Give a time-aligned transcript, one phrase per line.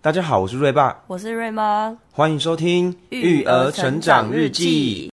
[0.00, 5.10] 大家好，我是瑞爸，我是瑞妈，欢迎收听《育儿成长日记》。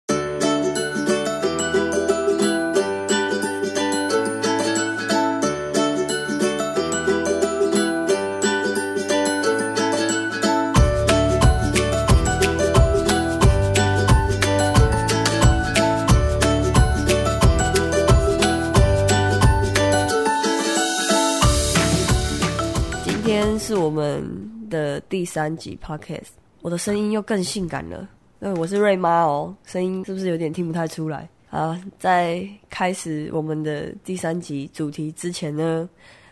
[25.13, 26.29] 第三集 podcast，
[26.63, 28.09] 我的声音又更性感了。
[28.39, 31.29] 对，我是瑞妈哦，声音是不是有点听不太出来？
[31.51, 35.87] 啊，在开始我们的第三集主题之前呢，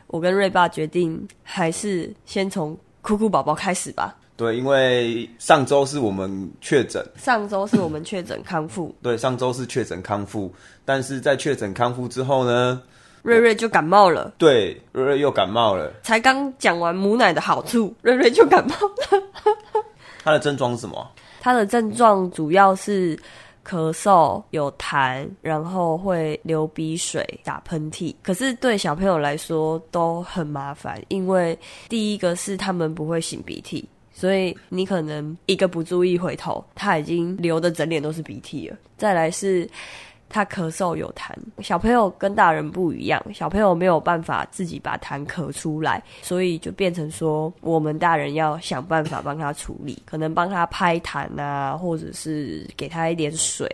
[0.07, 4.17] 我跟瑞爸决定还是先从酷酷宝宝开始吧。
[4.35, 8.95] 对，因为上周是我们确诊，上周是我们确诊康复。
[8.99, 10.51] 对，上周是确诊康复，
[10.83, 12.81] 但是在确诊康复之后呢，
[13.23, 14.33] 芮芮就感冒了。
[14.37, 15.91] 对，瑞瑞又感冒了。
[16.01, 19.83] 才刚讲完母奶的好处，瑞瑞就感冒了。
[20.23, 21.07] 他的症状是什么？
[21.39, 23.17] 他的症状主要是
[23.67, 28.13] 咳嗽、有痰，然后会流鼻水、打喷嚏。
[28.23, 31.57] 可是对小朋友来说都很麻烦，因为
[31.89, 38.77] 第一个是他们不会擤鼻涕，所以你可能一个不注意回头，他已经流的整脸都是鼻涕了。
[38.97, 39.69] 再来是。
[40.31, 53.69] 他咳嗽有痰，小朋友跟大人不一样，小朋友没有办法自己把痰咳出来，所以就变成说我们大人要想办法帮他处理， 可能帮他拍痰啊，或者是给他一点水。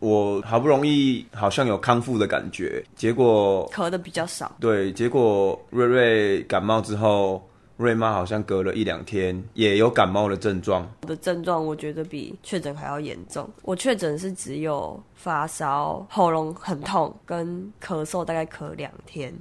[0.00, 4.56] 我好不容易好像有康复的感觉，结果咳的比较少。
[4.58, 7.40] 对，结果瑞瑞感冒之后。
[7.82, 10.88] 瑞妈好像隔了一两天也有感冒的症状。
[11.02, 13.48] 我的症状我觉得比确诊还要严重。
[13.62, 19.34] 我确诊是只有发烧、喉咙很痛跟咳嗽，大概咳两天。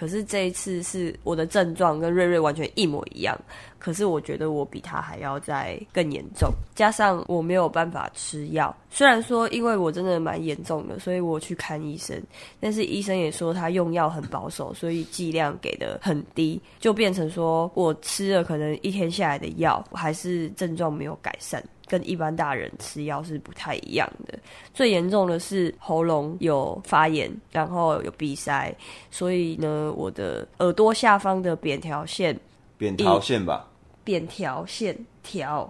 [0.00, 3.38] 可是这一次是我的症状跟瑞瑞完全一模一样，
[3.78, 8.74] 可是我觉得我比他还要再更严重，加上我没有办法吃药。
[8.90, 12.18] 虽然说因为我真的蛮严重的，所以我去看医生，
[12.58, 21.62] 但是医生也说他用药很保守，所以剂量给的很低，就变成说我吃了可能一天下来的药，还是症状没有改善。
[21.90, 24.38] 跟一般大人吃药是不太一样的。
[24.72, 28.72] 最严重的是喉咙有发炎，然后有鼻塞，
[29.10, 32.38] 所以呢，我的耳朵下方的扁桃腺，
[32.78, 33.68] 扁桃腺吧，
[34.04, 35.68] 扁桃腺条，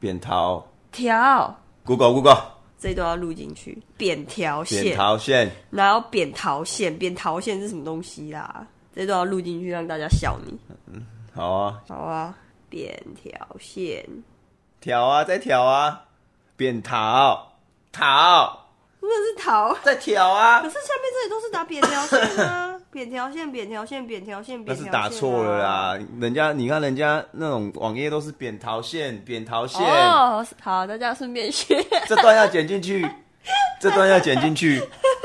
[0.00, 1.54] 扁桃条
[1.84, 2.42] ，Google Google，
[2.78, 3.76] 这都要录进去。
[3.98, 8.66] 扁桃腺，扁桃腺，然后扁桃腺，扁桃腺是什么东西啦？
[8.94, 10.58] 这都要录进去，让大家笑你。
[10.86, 12.34] 嗯，好啊，好啊，
[12.70, 14.02] 扁桃腺。
[14.80, 16.04] 调啊，再调啊，
[16.56, 17.52] 扁桃
[17.92, 18.66] 桃，
[19.00, 20.60] 不是桃，再调啊。
[20.60, 24.76] 可是下面这里都是打扁条线啊， 扁条线，扁条线，扁条线，扁。
[24.76, 29.80] 那是打错了啦，人家你看人家那种网页都是扁桃线，扁桃线。
[29.84, 31.84] 哦，好，大家顺便学。
[32.06, 33.08] 这段要剪进去，
[33.80, 34.80] 这段要剪进去。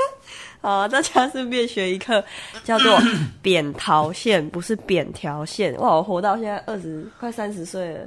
[0.60, 2.24] 好，大家顺便学一课，
[2.64, 2.98] 叫做
[3.42, 5.76] 扁桃线，不是扁条线。
[5.78, 8.00] 哇，我活到现在二十快三十岁了。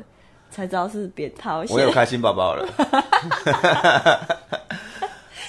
[0.58, 2.68] 才知道是扁桃腺，我有开心宝宝了。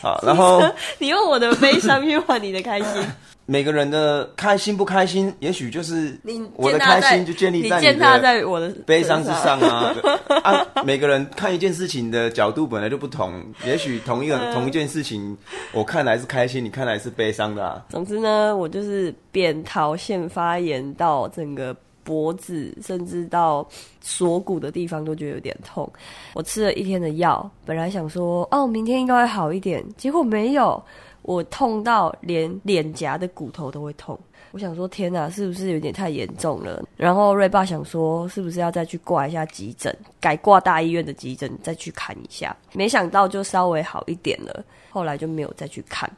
[0.03, 0.63] 好，然后
[0.99, 3.03] 你用我的悲伤去换你的开心。
[3.47, 6.15] 每个人的开心不开心，也许就是
[6.57, 9.95] 我的开心就建立在我的悲伤之上啊。
[10.45, 15.35] 啊，每个人看一件事情的角度本来就不同，也许同一个同一件事情，
[15.73, 17.83] 我看来是开心，你看来是悲伤的啊。
[17.89, 21.75] 总之呢，我就是扁桃腺发炎到整个。
[22.05, 23.67] 脖子甚至到
[24.01, 25.91] 锁骨的地方都觉得有点痛。
[26.35, 30.83] 我吃了一天的药，本来想说哦，明天应该会好一点，结果没有，
[31.23, 34.19] 我痛到连脸颊的骨头都会痛。
[34.51, 36.83] 我想说天哪，是不是有点太严重了？
[36.97, 42.57] 然后瑞爸想说，是不是要再去挂一下急诊，改挂大医院的急诊再去看一下？
[42.73, 46.11] 没想到就稍微好一点了，后来就没有再去看。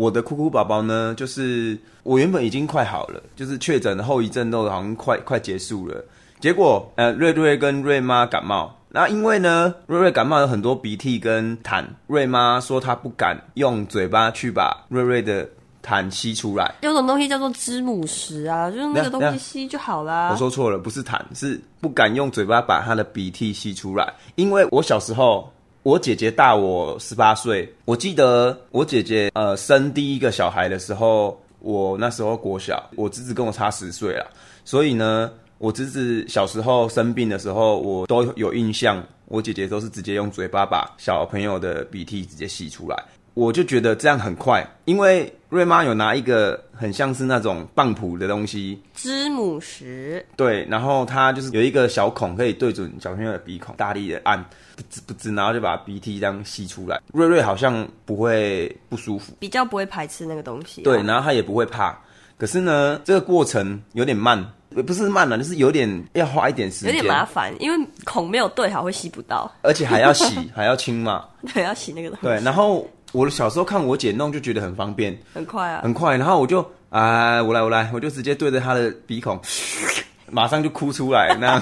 [0.00, 6.02] 我的酷酷宝宝呢，就是我原本已经快好了，就是确诊的后遗症都好像快快结束了。
[6.40, 15.46] 结果，呃，瑞瑞跟瑞妈感冒，那因为呢，瑞瑞感冒有很多鼻涕跟痰，瑞妈说她不敢用嘴巴去把瑞瑞的
[15.84, 16.76] 痰吸出来。
[16.80, 20.30] 有种东西叫做知母石啊，就是那个东西吸就好啦。
[20.32, 25.52] 我说错了，不是痰，是不敢用嘴巴把她的鼻涕吸出来，因为我小时候。
[25.82, 34.30] 我姐姐大我十八岁，我记得我姐姐呃生第一个小孩的时候，我那时候国小，我侄子跟我差十岁了，
[34.62, 43.02] 所以呢，我侄子小时候生病的时候，我都有印象，我姐姐都是直接用嘴巴把小朋友的鼻涕直接吸出来。
[43.40, 54.44] 我就觉得这样很快，因为瑞妈有拿一个很像是那种棒谱的东西，知母石，对，然后它就是有一个小孔可以对准小朋友的鼻孔，大力的按，
[54.76, 57.00] 不吱不吱，然后就把鼻涕这样吸出来。
[57.14, 61.98] 瑞瑞好像不会不舒服，比较不会排斥那个东西，啊，对，然后他也不会怕。
[62.36, 64.46] 可是呢，这个过程有点慢。
[64.86, 71.24] 不是慢了，就是有点要花一点时间，有点麻烦，因为孔没有对好会吸不到，而且还要洗，还要清嘛。
[71.52, 72.26] 对，要洗那个东西。
[72.26, 76.16] 对，然后我小时候看我姐弄就觉得很方便，很快啊，很快。
[76.16, 79.40] 然后我就啊、呃，我来我来，我就直接对着她的鼻孔，
[80.30, 81.36] 马上就哭出来。
[81.40, 81.60] 那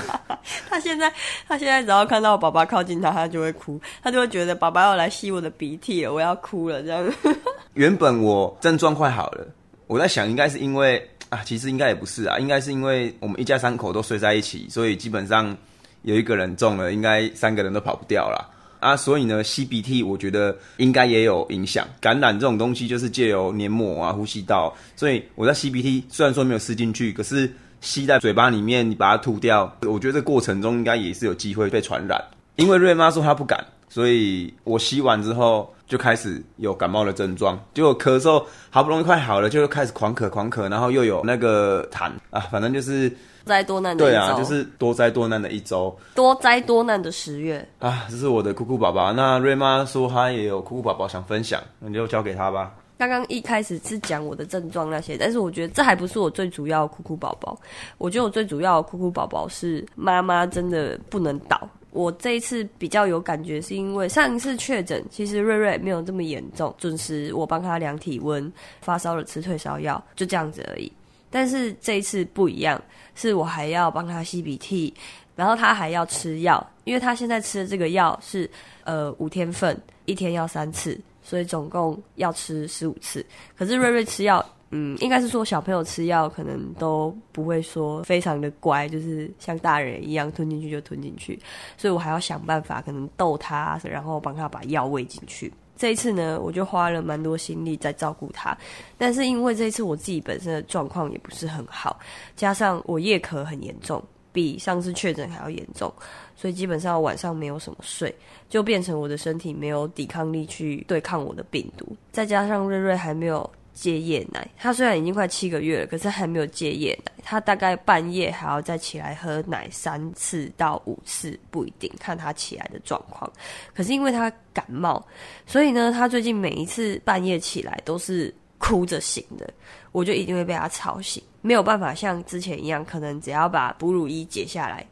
[0.69, 1.13] 他 现在
[1.47, 7.05] 他现在只要看到我爸爸靠近他，他就会哭，他就会觉得爸爸要来吸我的鼻涕了，我要哭了这样。
[7.75, 9.47] 原本我症状快好了，
[9.87, 11.09] 我在想应该是因为。
[11.31, 15.55] 啊，其实应该也不是啊，应该是因为我们一家三口都睡在一起，所以基本上
[16.01, 18.49] 有一个人中了，应该三个人都跑不掉了
[18.81, 18.97] 啊。
[18.97, 21.87] 所以呢，吸鼻涕我觉得应该也有影响。
[22.01, 32.23] 感染这种东西就是借由黏膜啊、呼吸道，所以我在吸鼻涕，虽然说没有吸进去，可是吸在嘴巴里面，你把它吐掉，我觉得这过程中应该也是有机会被传染。
[32.57, 35.73] 因为瑞妈说她不敢，所以我吸完之后。
[35.89, 44.11] 就开始有感冒的症状，结果咳嗽好不容易快好了，就开始狂咳狂咳，然后又有那个痰啊，反正就是多灾多难的一周。
[44.11, 48.07] 对啊，就是多灾多难的一周，多灾多难的十月啊！
[48.11, 49.13] 这是我的酷酷宝宝。
[49.15, 52.75] 那瑞妈说她也有酷酷宝宝想分享，那就交给她吧。
[52.99, 57.59] 刚刚一开始是讲我的症状那些，但是我觉得这还不是我最主要的酷酷宝宝。
[57.97, 61.67] 我觉得我最主要的酷酷宝宝是妈妈真的不能倒。
[61.91, 70.93] 我这一次比较有感觉，是因为上一次确诊，其实瑞瑞没有这么严重，准时我帮他量体温，发烧了吃退烧药，就这样子而已。
[71.31, 72.81] 但是这一次不一样，
[73.15, 74.93] 是我还要帮他吸鼻涕，
[75.35, 78.49] 然后他还要吃药，因为他现在吃的这个药是
[78.85, 83.25] 呃五天份，一天要三次，所以总共要吃十五次。
[83.57, 84.45] 可是瑞瑞吃药。
[84.71, 91.39] 嗯，应该是说小朋友吃药可能都不会说非常的乖，就是像大人一样吞进去就吞进去，
[91.79, 95.51] 所以我还要想办法可能逗他，然后帮他把药喂进去。
[95.75, 98.55] 这一次呢，我就花了蛮多心力在照顾他，
[98.99, 101.99] 但是因为这一次我自己本身的状况也不是很好，
[102.37, 105.91] 加上我夜咳很严重，比上次确诊还要严重，
[106.37, 108.15] 所以基本上晚上没有什么睡，
[108.51, 113.49] 就变成我的身体没有抵抗力去对抗我的病毒，再加上瑞瑞还没有。
[113.81, 117.13] 戒夜奶，他虽然已经快七个月了，可是还没有戒夜奶。
[117.23, 123.31] 他大概半夜还要再起来喝奶三次到五次，不一定看他起来的状况。
[123.73, 125.07] 可是因为他感冒，
[125.47, 129.49] 所以呢，他最近每一次半夜起来都是哭着醒的，
[129.93, 134.85] 我就一定会被他吵醒，没有办法像之前一样，可能只要把哺乳衣解下来，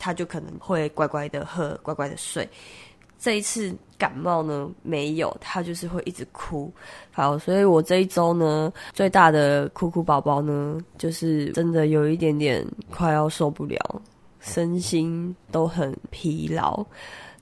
[0.00, 2.48] 他就可能会乖乖的喝，乖乖的睡。
[3.22, 6.68] 这一次感冒呢，没有，他就是会一直哭。
[7.12, 14.02] 好，所以我这一周呢，最大的哭哭宝宝呢，就是真的有一点点快要受不了，
[14.40, 16.84] 身心都很疲劳，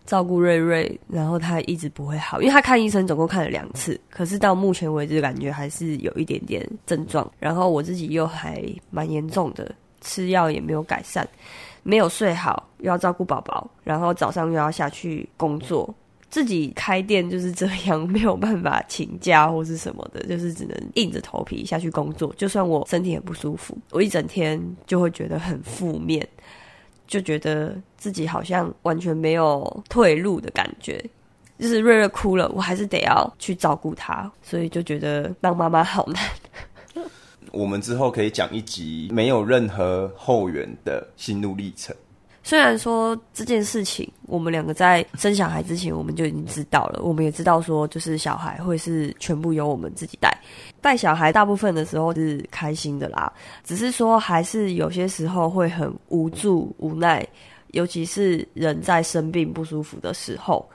[0.05, 11.26] 照顾瑞瑞，然后他一直不会好，因为他看医生总共看了两次，可是到目前为止感觉还是有一点点症状，然后我自己又还蛮严重的，吃药也没有改善。
[11.82, 15.93] 没有睡好，又要照顾宝宝，然后早上又要下去工作，
[16.29, 22.32] 自己开店就是这样，没有办法请假或是什么的，就是只能硬着头皮下去工作。
[22.37, 26.27] 就算我身体很不舒服，我一整天就会觉得很负面，
[27.06, 31.02] 就觉得自己好像完全没有退路的感觉。
[31.59, 36.23] 就是瑞瑞哭了，我还是得要去照顾他，所以就觉得当妈妈好难。
[37.52, 41.95] 我们之后可以讲一集没有任何后援的心路历程。
[42.42, 50.35] 虽然说这件事情，我们两个在生小孩之前我们就已经知道了，我们也知道说，就是小孩会是全部由我们自己带。
[50.80, 53.30] 带小孩大部分的时候是开心的啦，
[53.62, 57.26] 只是说还是有些时候会很无助无奈，
[57.73, 60.66] 尤其是人在生病不舒服的时候。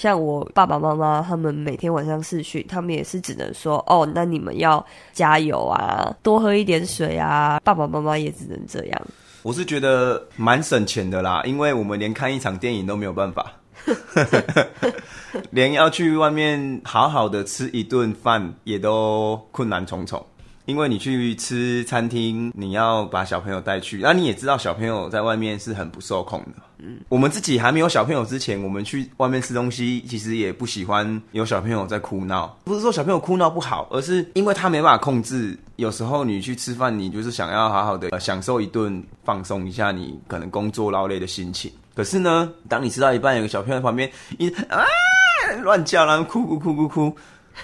[0.00, 7.60] 像我爸爸妈妈他们每天晚上试训，他们也是只能说哦，那你们要加油啊，多喝一点水啊。
[7.62, 9.02] 爸爸妈妈也只能这样。
[9.42, 13.52] 我是觉得蛮省钱的啦，因为我们连看一场电影都没有办法，
[15.52, 20.24] 连要去外面好好的吃一顿饭也都困难重重。
[20.66, 26.62] 因为你去吃餐厅，你要把小朋友带去，那你也知道小朋友在外面是很不受控的。
[26.78, 32.56] 嗯，我们自己还没有小朋友之前，我们去外面吃东西，其实也不喜欢有小朋友在哭闹。
[32.64, 35.58] 不是说小朋友哭闹不好，而是因为他没办法控制。
[35.76, 41.70] 有时候你去吃饭，你就是想要好好的享受一顿，放松一下你可能工作劳累的心情。
[41.94, 44.84] 可是呢，当你吃到一半，有个小朋友在旁边一啊
[45.62, 47.16] 乱叫，然后哭哭哭哭哭。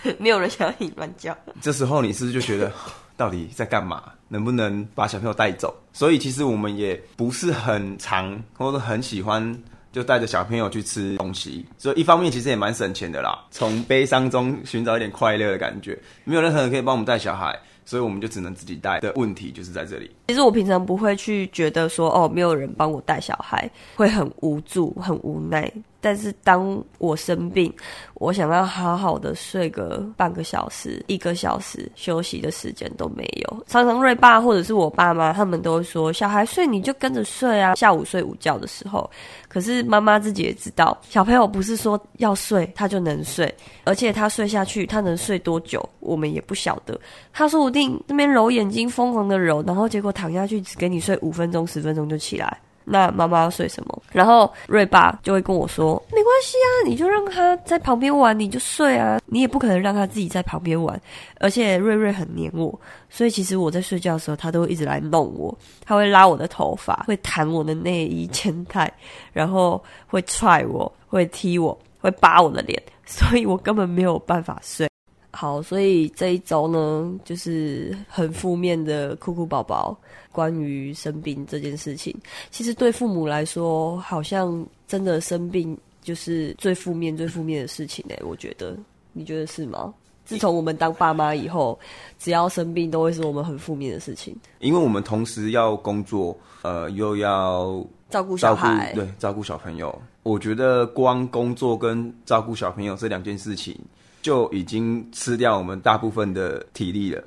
[0.18, 1.36] 没有人想要你乱叫。
[1.60, 2.72] 这时候你是不是就觉得
[3.16, 4.02] 到底在干嘛？
[4.28, 5.74] 能不能把小朋友带走？
[5.92, 9.56] 所以其实我们也不是很常或者很喜欢
[9.92, 11.64] 就带着小朋友去吃东西。
[11.78, 15.98] 所以一方面其实也蛮省钱的啦，从悲伤中寻找一点快乐的感觉。
[16.24, 17.58] 没有任何人可以帮我们带小孩。
[17.88, 20.10] 所以我们就只能自己带的问题就是在这里。
[20.26, 25.72] 其实我平常不会去觉得说，哦，没有人帮我带小孩，会很无助、很无奈。
[26.06, 27.74] 但是当我生病，
[28.14, 33.64] 我想要好好的睡个半个小时、一个小时休息的时间都没有。
[33.66, 37.74] 常常瑞爸或者是我爸妈，他们都会说，小孩睡你就跟着睡啊。
[37.74, 39.10] 下午睡午觉的时候，
[39.48, 46.96] 可是妈妈自己也知道，小朋友不是说要睡他就能睡，而且他睡下去，他能睡多久，我们也不晓得。
[47.32, 52.60] 他说不定那边揉眼睛，疯狂的揉，然后结果躺下去只给你睡五分钟、十分钟就起来。
[52.88, 54.02] 那妈妈要睡什么？
[54.12, 59.20] 然后瑞爸就会跟我说：“没关系啊，你就让他在旁边玩，你就睡啊。
[59.26, 60.98] 你也不可能让他自己在旁边玩。
[61.40, 65.56] 而且瑞瑞很黏我，所以其实我在睡觉的时候，他都会一直来弄我。
[65.84, 68.90] 他会拉我的头发，会弹我的内衣肩带，
[69.32, 74.88] 然后会踹我，会踢我，会扒我的脸，所以我根本没有办法睡。”
[75.30, 79.94] 好，所以这一周呢，就是很负面的酷酷宝宝
[80.32, 82.14] 关于生病这件事情。
[82.50, 88.76] 其实对父母来说，好像真的生病就是最负面、最负面的事情哎，我觉得，
[89.12, 89.92] 你觉得是吗？
[90.24, 91.78] 自从我们当爸妈以后，
[92.18, 94.34] 只要生病都会是我们很负面的事情。
[94.58, 99.96] 因为我们同时要工作，呃，又要照顾小孩，对，照顾小朋友。
[100.22, 103.78] 我觉得光工作跟照顾小朋友这两件事情。
[104.26, 107.22] 就已经吃掉我们大部分的体力了。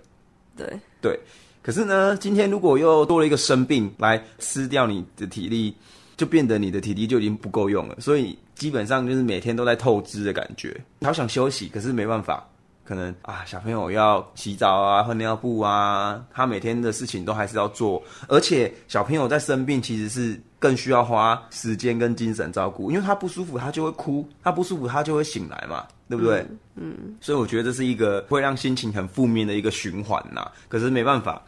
[0.58, 0.68] 对
[1.02, 1.18] 对，
[1.62, 5.74] 可是呢，今天如果又多了一个生病来吃掉你的体力，
[6.18, 7.96] 就变得你的体力就已经不够用了。
[8.02, 10.76] 所以基本上就是每天都在透支的感觉。
[11.02, 12.46] 好想休息，可是没办法，
[12.84, 18.04] 可能啊，小朋友要洗澡啊、换尿布啊，他每天的事情都还是要做。
[18.28, 25.88] 而且小朋友在生病，其实是更需要花时间跟精神照顾，因为他不舒服，他就会哭；他不舒服，他就会醒来嘛。
[26.10, 26.40] 对不对？
[26.76, 30.52] 嗯，嗯，所以我觉得这是一个会让心情很负面的一个循环呐。
[30.68, 31.42] 可是没办法，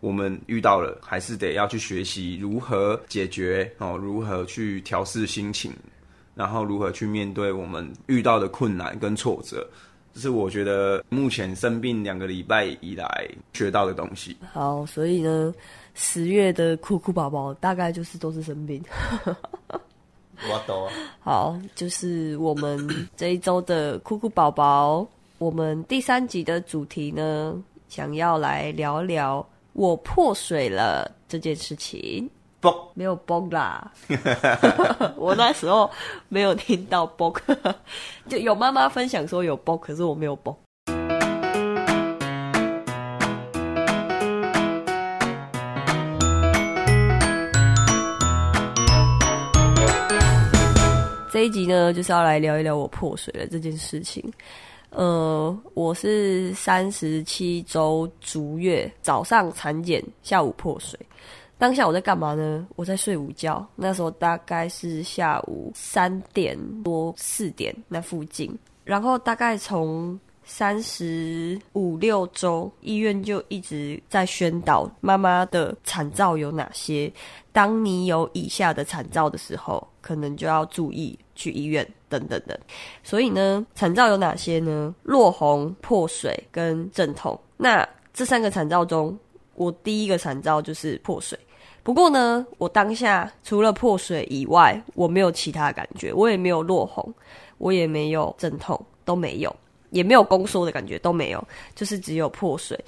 [0.00, 5.72] 我们遇到了，还是得要去学习如何解决哦，如何去调试心情，
[6.36, 9.68] 然后如何去面对我们遇到的困难跟挫折。
[10.14, 14.34] 这是我觉得目前生病两个礼拜以来学到的东西。
[14.50, 15.52] 好，所以呢，
[15.94, 18.82] 十月的酷酷宝宝大概就是都是生病。
[20.50, 20.88] 我懂。
[21.20, 22.78] 好，就是我们
[23.16, 25.06] 这一周的酷酷宝宝，
[25.38, 27.54] 我们第三集的主题呢，
[27.88, 32.28] 想要来聊聊我破水了这件事情。
[32.60, 33.92] 崩，没有崩啦。
[35.16, 35.90] 我那时候
[36.28, 37.32] 没有听到崩，
[38.28, 40.54] 就有妈妈分享说有崩，可是我没有崩。
[51.36, 54.24] 这一集呢，就是要来聊一聊我破水了这件事情。
[54.88, 60.98] 呃，我是三十七周足月，早上产检，下午破水。
[61.58, 62.66] 当下我在干嘛呢？
[62.74, 63.66] 我在睡午觉。
[63.76, 68.50] 那时候大概是下午三点多四点那附近。
[68.82, 77.12] 然后大概从三十五六周，医院就一直在宣导妈妈的产兆有哪些。
[77.52, 81.18] 当你有以下的产兆的时候，可能就要注意。
[81.38, 82.58] 去医院等等的，
[83.02, 84.94] 所以呢，产兆有哪些呢？
[85.02, 87.38] 落红、破水跟阵痛。
[87.58, 89.14] 那这三个产兆中，
[89.54, 91.38] 我第一个产兆就是破水。
[91.82, 97.12] 不过呢，我当下除了破水以外，我没有其他感觉，我也没有落红，
[97.58, 99.54] 我也没有阵痛，都没有，
[99.96, 101.42] 也没有宫缩的感觉，都没有，
[101.74, 102.78] 就是只有破水。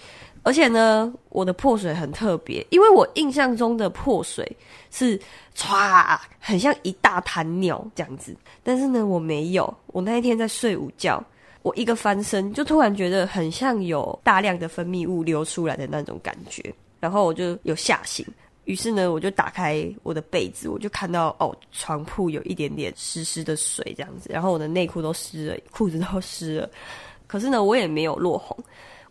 [0.42, 4.46] 而且呢，我的破水很特别，因为我印象中的破水
[4.90, 5.18] 是
[5.56, 8.36] 唰，很像一大滩尿这样子。
[8.62, 9.74] 但是呢，我没有。
[9.86, 11.22] 我那一天在睡午觉，
[11.62, 16.62] 我一个翻身，就突然觉得很像有大量的分泌物流出来的那种感觉，
[17.00, 18.24] 然后我就有吓醒。
[18.68, 26.70] 于是呢，我就打开我的被子，我就看到哦，床铺有一点点湿湿的水这样子，然后我的内裤都湿了，裤子都湿了。
[27.26, 28.56] 可是呢，我也没有落红。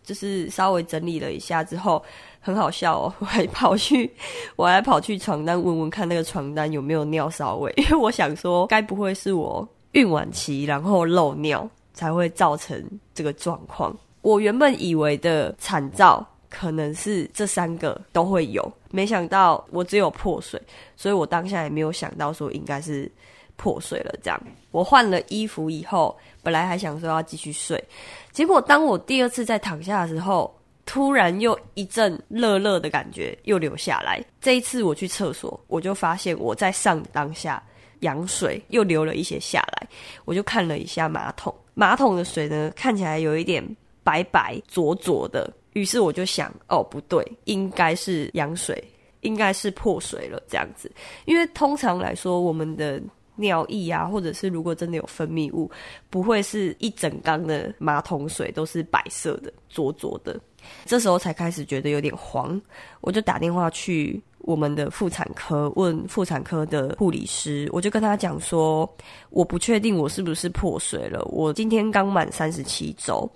[0.04, 2.02] 就是稍微整理了一下之后，
[2.40, 4.10] 很好笑哦，我还跑去，
[4.56, 12.82] 我还跑去床单闻闻看那个床单有没有尿骚味，因为我想说，该不会是我孕晚期然后漏尿才会造成
[13.14, 13.94] 这个状况？
[14.22, 20.62] 我原本以为的产兆可能是这三个都会有，没想到我只有破水，
[20.96, 23.12] 所以我当下也没有想到说应该是
[23.56, 24.14] 破水了。
[24.22, 27.84] 这样，我换了衣服以后，本来还想说要继续睡，
[28.32, 30.54] 结果当我第二次再躺下的时候，
[30.86, 34.24] 突然又一阵热热的感觉又流下来。
[34.40, 37.62] 这一次我去厕所，我就发现我在上当下
[38.00, 39.88] 羊水又流了一些下来，
[40.24, 43.62] 我就看了一下马桶，马桶的水呢看起来有一点
[44.04, 48.84] 白白浊浊的，于是我就想，哦，不对，应该是羊水，
[49.22, 50.92] 应该是破水了这样子，
[51.26, 53.02] 因为通常来说我们的。
[53.40, 55.70] 尿液啊，或者是如果真的有分泌物，
[56.10, 60.42] 不会是一整缸的马桶水都是白色的、浊浊的。
[60.86, 62.60] 这时候才开始觉得有点慌，
[63.00, 68.92] 我就打电话去我们的妇产科，问妇产科的护理师，我就跟他讲说，
[69.30, 73.30] 我不确定我是不是破水了，我今天刚满三十七周。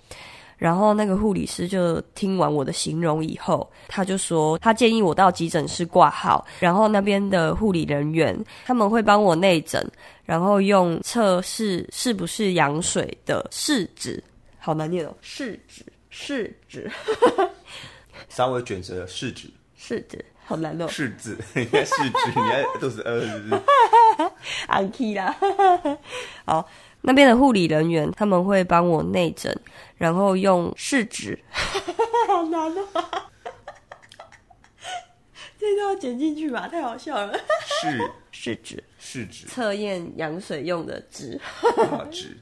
[0.62, 8.32] 然后那个护理师就听完我的形容以后，他就说他建议我到急诊室挂号，然后那边的护理人员
[8.64, 9.84] 他们会帮我内诊，
[10.24, 14.22] 然后用测试是不是羊水的试纸，
[14.60, 16.88] 好难念哦，试纸试纸，
[18.28, 23.62] 稍微卷舌的试纸，试纸好难哦，试纸应该试纸，应该都是呃，是不是？
[24.68, 25.34] 安 key 啦，
[26.46, 26.68] 好。
[27.02, 29.54] 那边的护理人员他们会帮我内诊，
[29.96, 31.38] 然后用试纸，
[32.28, 32.86] 好难哦，
[35.58, 36.68] 这都要剪进去吧？
[36.68, 37.36] 太好笑了。
[37.80, 41.40] 试 试纸，试纸，测验羊水用的纸，
[42.10, 42.36] 纸，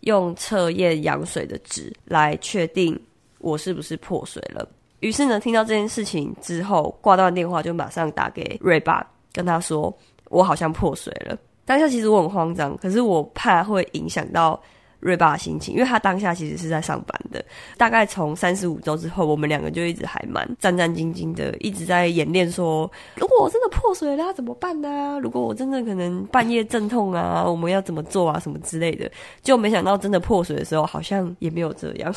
[0.00, 2.98] 用测验羊水的纸来确定
[3.38, 4.66] 我是不是破水了。
[5.00, 9.96] 于是呢，听到这件事情之后，挂断电话就马上打给瑞爸，跟他说
[10.28, 11.36] 我好像破水了。
[11.68, 14.58] 当下其实我很慌张，可是我怕会影响到
[15.00, 17.44] 瑞爸心情，因为他当下其实是在上班的。
[17.76, 28.40] 大概从三十五周之后，我们两个就一直还蛮战战兢兢的，一直在演练说，如果我真的破水了，怎么办呢、如果我真的可能半夜阵痛啊，我们要怎么做啊？
[28.40, 29.10] 什么之类的。
[29.42, 32.12] 就没想到真的破水的时候，好像也没有这样，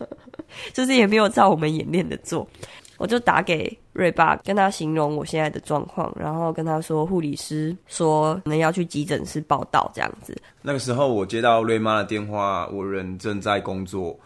[0.74, 2.46] 就是也没有照我们演练的做。
[3.02, 10.40] 我就打给瑞爸，跟他形容我现在的状况，然后跟他说护理师说可能要去急诊室报到这样子。
[10.62, 14.16] 那个时候我接到瑞妈的电话，我人正在工作，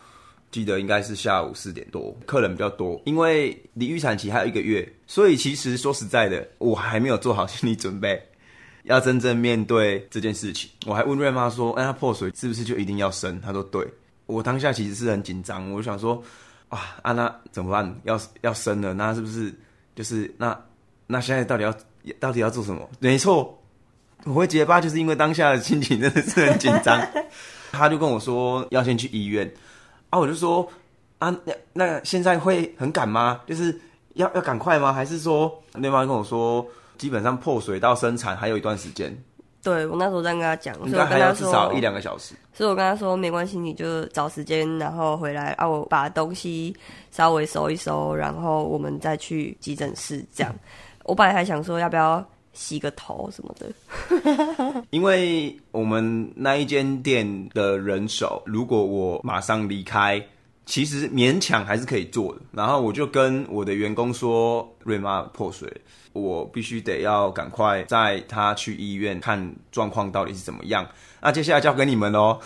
[0.51, 8.23] 记得应该是下午四点多，客人比较多，因为离预产期还有一个月，所以其实说实在的，我还没有做好心理准备，
[8.85, 10.71] 要真正面对这件事情。
[10.87, 13.83] 我还问瑞妈说：“哎，她破水是不是就一定要生？”她说：“对。”
[14.27, 16.23] 我当下其实是很紧张，我想说。
[17.03, 18.01] 啊，那怎么办？
[18.05, 19.55] 要要生了，那是不是
[19.95, 20.59] 就是那
[21.07, 21.75] 那现在到底要
[22.19, 22.89] 到底要做什么？
[22.99, 23.59] 没错，
[24.25, 27.01] 我会结巴，就是因为当下的心情真的是很紧张。
[27.73, 29.53] 他就跟我说要先去医院，
[30.11, 30.67] 啊，我就说
[31.19, 33.41] 啊，那那现在会很赶吗？
[33.47, 33.79] 就是
[34.15, 34.93] 要要赶快吗？
[34.93, 39.17] 还是说那方跟我说，基本上破水到生产还有一段时间？
[39.67, 42.37] 对，我那时候在跟他讲，应该还要至少一两个小时。
[42.55, 46.73] 所以我跟他说没关系，你就找时间，然后回来啊，我把东西
[47.11, 50.25] 稍微收一收，然后我们再去急诊室。
[50.33, 50.55] 这样，
[51.03, 54.85] 我本来还想说要不要洗个头什么的。
[54.91, 60.25] 因为我们那一间店的人手，如果我马上离开，
[60.67, 62.41] 其实勉强还是可以做的。
[62.53, 65.73] 然后我就跟我的员工说，瑞妈破水。
[66.13, 70.87] 我必须得要赶快带他去医院看状况到底是怎么样。
[71.21, 72.41] 那接下来交给你们喽，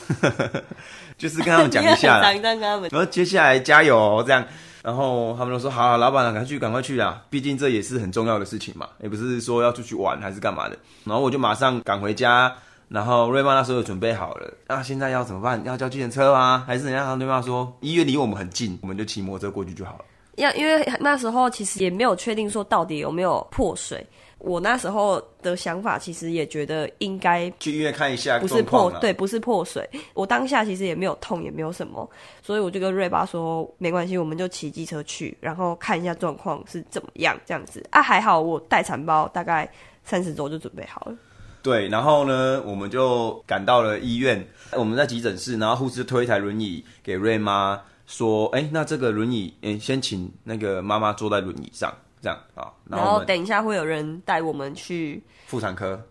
[1.16, 4.44] 就是跟他们讲一下，然后接下来加油哦，这样。
[4.82, 7.22] 然后他们都说好，老板，赶快去，赶快去啊！
[7.30, 10.76] 毕竟这也是很重要的事情嘛，也不是说要出去玩还是干嘛的。
[11.04, 12.52] 然后我就马上赶回家，
[12.90, 14.52] 然后瑞妈那时候准备好了。
[14.66, 15.62] 那现在要怎么办？
[15.64, 16.64] 要叫计程车吗？
[16.66, 20.04] 还是人家瑞妈说医院离我们很近，我们就骑摩托车过去就好了。
[20.36, 24.04] 要因为那时候其实也没有确定说到底有没有破水，
[24.38, 29.86] 我那时候的想法其实也觉得应该去医院看一下，不是破对，不是破水。
[30.14, 32.08] 我当下其实也没有痛，也没有什么，
[32.42, 38.00] 所以我就跟瑞爸说没关系，我们就骑机车去，然后看一下状况是怎么样这样子啊。
[38.00, 39.70] 还好我待产包大概
[40.04, 41.14] 三十周就准备好了。
[41.62, 47.80] 对，然后呢，我们就赶到了医院，我们在急诊室，然后护士推一台轮椅给瑞妈。
[48.06, 52.66] 说，哎，那这个轮椅，哎，先请那个妈妈坐在轮椅上，这样啊。
[52.90, 56.04] 然后，等一下会有人带我们去妇产科，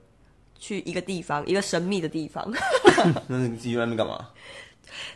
[0.57, 2.49] 去一个地方，一个神秘的地方。
[3.27, 4.29] 那你自己在那边干嘛？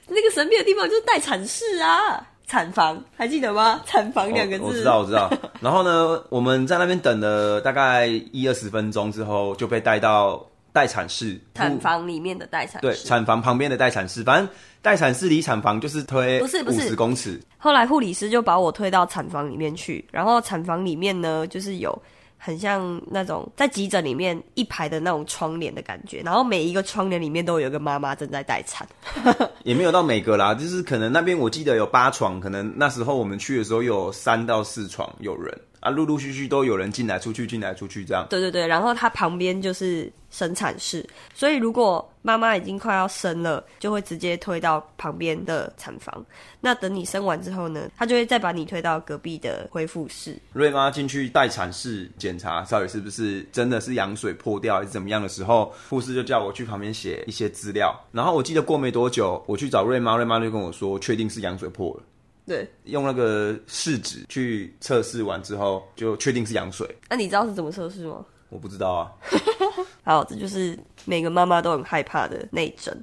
[0.09, 3.81] 那个神秘的地方就是待产室啊，产房，还记得吗？
[3.85, 4.63] 产房两个字。
[4.63, 5.31] 哦，我知道，我知道。
[5.61, 12.81] 然后呢，我们在那边等了大概一二十分钟之后，就被带到待产室，产房里面的待产室。
[12.81, 14.47] 对，产房旁边的待产室，反正。
[14.83, 17.41] 待产室离产房就是推不是不是五十公尺。
[17.57, 21.97] 后来护理师就把我推到产房里面去，然后产房里面呢，就是有
[22.45, 28.85] 很像那种在急诊里面一排的那种窗帘的感觉，然后每一个窗帘里面都有一个妈妈正在待产，
[29.63, 35.57] 也没有到每个啦，就是可能那边我记得有八床，可能那时候我们去的时候有三到四床有人。
[35.83, 38.25] 啊，陆陆续续都有人进来出去，进来出去这样。
[38.29, 46.25] 对对对，然后它旁边就是生产室，所以如果妈妈已经快要生了，就会直接推到旁边的产房。
[46.61, 50.37] 那等你生完之后呢，他就会再把你推到隔壁的恢复室。
[50.53, 57.93] 瑞妈进去待产室检查到底是不是真的是羊水破掉还是怎么样的时候，护士就叫我去旁边写一些资料。
[58.13, 62.03] 然后我记得过没多久，我去找瑞妈，瑞妈就跟我说，确定是羊水破了。
[62.45, 66.87] 对，用那个试纸去测试完之后，就确定是羊水。
[67.09, 68.25] 那、啊、你知道是怎么测试吗？
[68.49, 69.11] 我不知道啊。
[70.03, 72.95] 好，这就是每个妈妈都很害怕的内诊。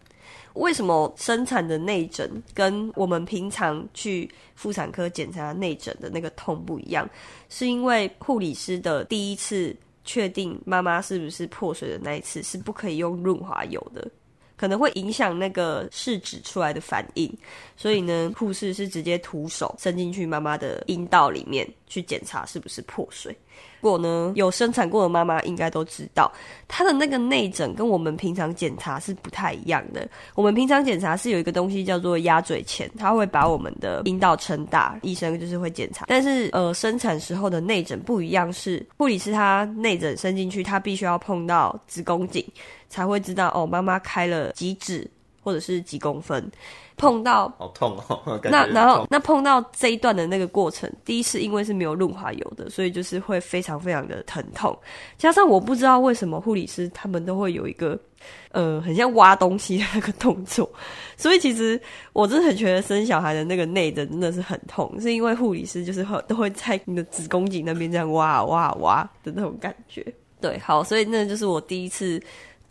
[0.54, 7.08] 为什么生产的内诊跟我们平常去妇产科检查内诊的那个痛不一样？
[7.48, 9.74] 是因为护理师的第一次
[10.04, 14.06] 确定妈妈是不是破水的那一次是不可以用润滑油的。
[14.60, 17.32] 可能会影响那个试纸出来的反应，
[17.78, 23.34] 所以呢， 护士是直接徒手伸进去妈妈的阴道里面去检查是不是破水。
[23.80, 26.30] 如果呢，有生产过的妈妈应该都知道，
[26.68, 30.08] 她的那个内诊跟我们平常检查是不太一样的。
[30.34, 36.04] 我们平常检查是有一个东西叫做鸭嘴钳，它会把我们的阴道撑大，医生就是会检查。
[36.08, 42.44] 但是呃，生产时候的内诊不一样，是护理师他内诊伸进去，他必须要碰到子宫颈。
[42.88, 45.08] 才会知道哦，妈妈开了几指
[45.44, 46.50] 或者是几公分，
[47.00, 48.38] 碰到好痛哦。
[48.44, 54.78] 那然后那碰到这一段的那个过程，第一次因为是没有润滑油的，所以就是会非常非常的疼痛。
[55.16, 57.98] 加上我不知道为什么护理师他们都会有一个
[58.52, 60.70] 呃很像挖东西的那个动作，
[61.16, 61.80] 所以其实
[62.12, 70.04] 我真的很觉得生小孩的那个内诊真的是很痛，是因为护理师就是会都会在你的子宫颈那边这样挖挖挖的那种感觉。
[70.40, 72.20] 对，好，所以那就是我第一次。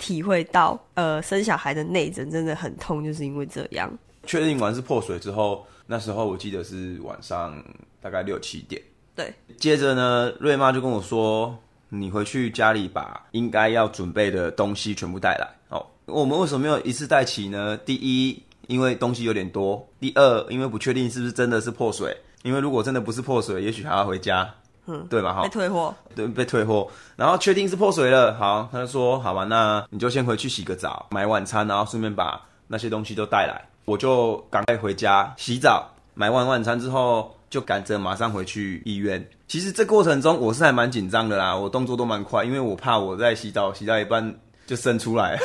[0.02, 3.92] 体会到，呃，生小孩的内诊真的很痛，就是因为这样。
[4.30, 7.60] 确定完是破水之后，那时候我记得是晚上
[8.00, 8.80] 大概六七点。
[9.16, 9.34] 对。
[9.58, 11.58] 接着呢，瑞妈就跟我说
[11.90, 17.76] ：“你回去家里把应该要准备的东西全部带来。”哦，我们为什么没有一次带齐呢？
[17.78, 22.16] 第一，因为东西有点多；第二，因为不确定是不是真的是破水。
[22.44, 24.48] 因为如果真的不是破水，也许还要回家。
[24.86, 39.28] 嗯，对吧，哈，被退货，对，被退货，然后确定是破水了，好，他就说，好吧，那你就先回去洗个澡，买晚餐，然后顺便把那些东西都带来，我就赶快回家洗澡，买完晚餐之后就赶着马上回去医院。
[39.48, 44.36] 其实这过程中我是还蛮紧张的啦，我动作都蛮快，因为我怕我在洗澡洗到一半
[44.68, 45.40] 就生出来。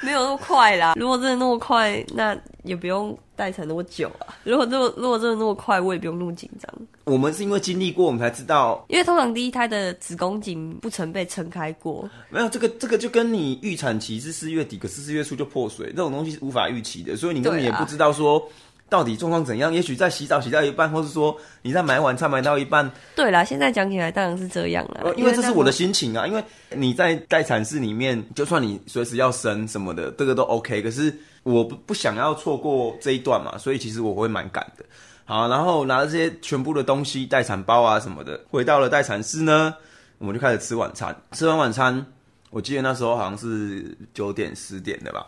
[0.02, 4.34] 没有那么快啦，如果真的那么快，那也不用待产那么久啊。
[4.44, 6.72] 如果这么，如果真的那么快，我也不用那么紧张。
[7.04, 8.84] 我们是因为经历过，我们才知道。
[8.88, 12.08] 因为通常第一胎的子宫颈不曾被撑开过。
[12.30, 18.42] 没有这个，这个就跟你预产期是四月底，可是四月初就破水，这种东西是无法预期的，所以你根本也不知道说。
[18.90, 19.72] 到底状况怎样？
[19.72, 22.90] 也许在洗澡洗到一半，或是说你在买晚餐买到一半。
[23.14, 25.14] 对啦，现在讲起来当然是这样了。
[25.16, 30.82] 因为这是我的心情啊，因为你在待产室里面，就算你随时要生什么的，这个都 OK。
[30.82, 34.84] 可是我不不想要错过这一段嘛，所以其实我会蛮赶的。
[35.24, 39.72] 好，然后拿着这些全部的东西，待产包啊什么的，回到了待产室呢，
[40.18, 41.16] 我们就开始吃晚餐。
[41.30, 42.04] 吃完晚餐，
[42.50, 45.24] 我记得那时候好像是九点十点的吧。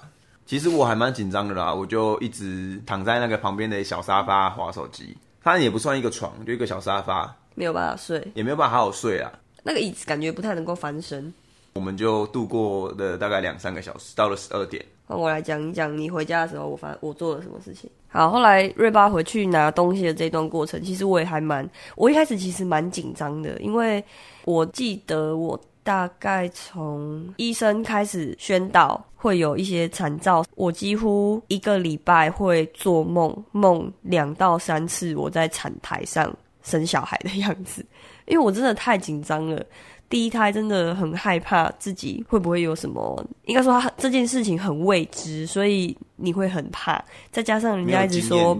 [0.52, 5.16] 其实我还蛮紧张的啦，我就一直躺在那个旁边的小沙发划手机。
[5.42, 9.32] 它也不算一个床，就一个小沙发，没有办法睡，也没有办法好好睡啊。
[9.62, 11.32] 那个椅子感觉不太能够翻身。
[11.72, 14.84] 我们就度过了大概两三个小时，到了十二点。
[15.08, 17.88] 那我来讲一讲你回家的时候，我发我做了什么事情。
[18.08, 24.04] 好，后来瑞巴回去拿东西的这段过程，其实我也还蛮，我一开始其实蛮紧张的，因为
[24.44, 25.58] 我记得我。
[25.84, 37.84] 大概从医生开始宣导会有一些惨兆，我几乎一个礼拜会做梦，梦两到三次我在产台上生小孩的样子，
[38.26, 39.64] 因为我真的太紧张了。
[40.08, 47.02] 第一胎真的很害怕自己会不会有什么，应该说他这件事情很未知，所以你会很怕。
[47.30, 48.56] 再加上人家一直说，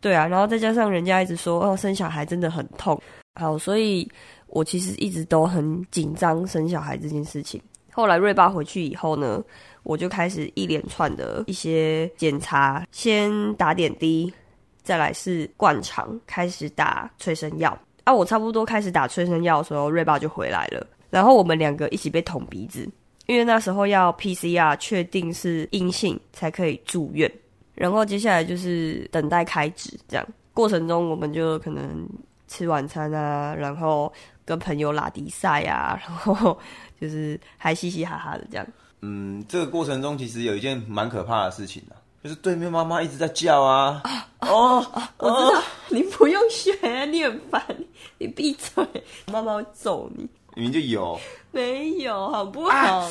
[0.00, 3.00] 对啊，然后再加上人家一直说，哦，生小孩真的很痛，
[3.34, 4.08] 好，所以。
[4.50, 7.60] 我其实一直都很紧张生小孩这件事情。
[7.92, 9.42] 后来瑞爸回去以后呢，
[9.82, 14.32] 我就开始一连串的一些检查，先打点滴，
[14.82, 17.76] 再来是灌肠，开始打催生药。
[18.04, 22.88] 啊，我差不多开始打催生药的时候，瑞爸就回来了，然后我们两个一起被捅鼻子，
[23.26, 27.30] 因为那时候要 PCR 确定是阴性才可以住院，
[27.74, 32.08] 然后接下来就是等待开指，这样过程中我们就可能。
[32.52, 34.12] 吃晚餐啊，然后
[34.50, 36.58] 跟朋友拉迪赛啊， 然后
[37.00, 38.66] 就是还嘻嘻哈哈的这样。
[39.00, 44.02] 嗯，这个过程中其实有一件蛮可怕的事情啊，就是对面妈妈一直在叫啊。
[44.02, 46.72] 啊哦，啊、我知道，哦、 你不用学，
[47.06, 47.64] 你很烦，
[48.18, 48.84] 你闭嘴，
[49.30, 50.28] 妈妈会揍你。
[50.56, 51.16] 明明就有，
[51.52, 53.08] 没有，好不好？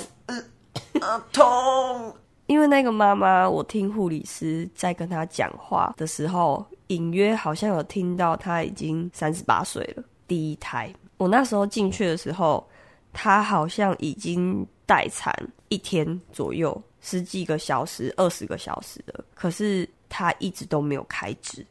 [0.99, 2.13] 啊痛。
[2.47, 10.91] 因为那个妈妈，我听护理师在跟她讲话的时候，隐约好像有听到她已经三十八岁了，第一胎。
[11.19, 12.67] 我那时候进去的时候，
[13.13, 15.32] 她好像已经待产
[15.67, 19.23] 一天左右，十几个小时、二十个小时了。
[19.36, 21.63] 可是她一直都没有开指。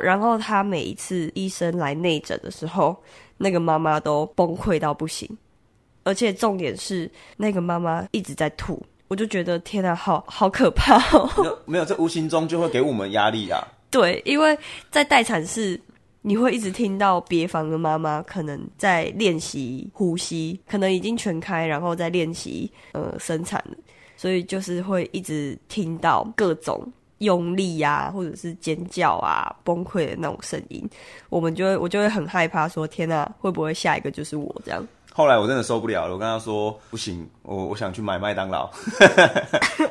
[0.00, 2.96] 然后她每一次医生来内诊的时候，
[3.36, 5.28] 那个妈妈都崩溃到不行，
[6.02, 8.82] 而且重点是那个妈妈一直在吐。
[9.08, 11.30] 我就觉得天啊，好好可怕哦！
[11.36, 13.62] 没有，没有，这无形中就会给我们压力啊。
[13.90, 14.58] 对，因为
[14.90, 15.78] 在待产室，
[16.26, 23.62] 你会一直听到别房的妈妈可能在练习呼吸，可能已经全开，然后在练习呃生产，
[24.16, 30.82] 所以就是会一直听到各种用力呀、啊，或者是尖叫啊、崩溃的那种声音，
[31.28, 34.82] 我们就会我就会很害怕说，说天啊，会不会下一个就是我这样？
[35.12, 38.70] 后来我真的受不了了，我跟他说不行，我我想去买麦当劳。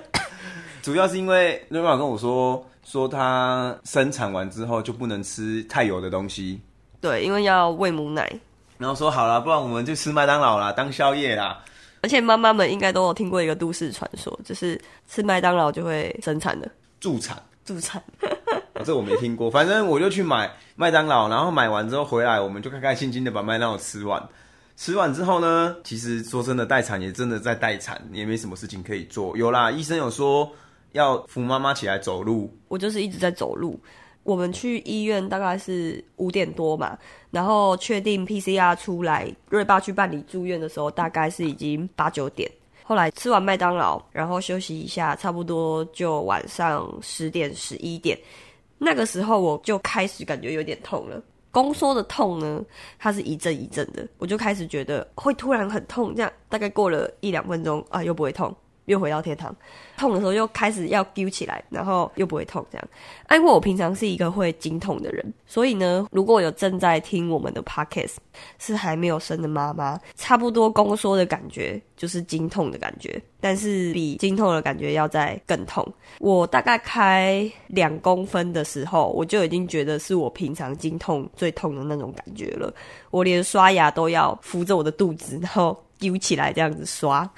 [0.82, 6.62] 主要是因为瑞妈跟我说，说他生产完之后就不能吃太油的东西。
[7.02, 8.32] 对，因为要喂母奶。
[8.78, 11.64] 然后说好了，不然我们就吃麦当劳啦，当宵夜啦。
[12.02, 16.70] 而且妈妈们应该都有听过一个都市传说，就是吃麦当劳就会生产的，
[17.00, 18.04] 助产，助产。
[18.84, 24.22] 这我没听过，反正我就去买麦当劳，然后买完之后回来，我们就开开心心的把麦当劳吃完。
[24.76, 29.38] 吃完之后呢，其实说真的，待产也真的在待产，也没什么事情可以做。
[29.38, 30.52] 有啦，医生有说
[30.94, 33.80] 要扶妈妈起来走路，我就是一直在走路。
[34.24, 36.98] 我们去医院大概是五点多嘛，
[37.30, 42.50] 然后确定 PCR 出来，瑞爸去办理住院的时候，大概是已经八九点。
[42.84, 48.18] 后来吃完麦当劳，然后休息一下，差不多就晚上十点十一点，
[48.78, 51.22] 那个时候我就开始感觉有点痛了。
[51.52, 52.64] 宫缩的痛呢，
[52.98, 58.56] 它是一阵一阵的，我就开始觉得会突然很痛，这样大概过了一两分钟啊，又不会痛。
[58.86, 59.56] 又回到天堂，
[59.98, 62.88] 痛的时候又开始要揪起来，然后又不会痛，这样。
[63.28, 68.16] 啊，因为我平常是一个会经痛的人，所以呢，如果有正在听我们的 podcast
[68.60, 75.86] 是还没有生的妈妈，差不多宫缩的感觉就是经痛的感觉，但是比经痛的感觉要再更痛。
[76.20, 82.74] 我大概开两公分的时候，我就已经觉得是我平常经痛最痛的那种感觉了。
[83.12, 87.30] 我连刷牙都要扶着我的肚子，然后揪起来这样子刷。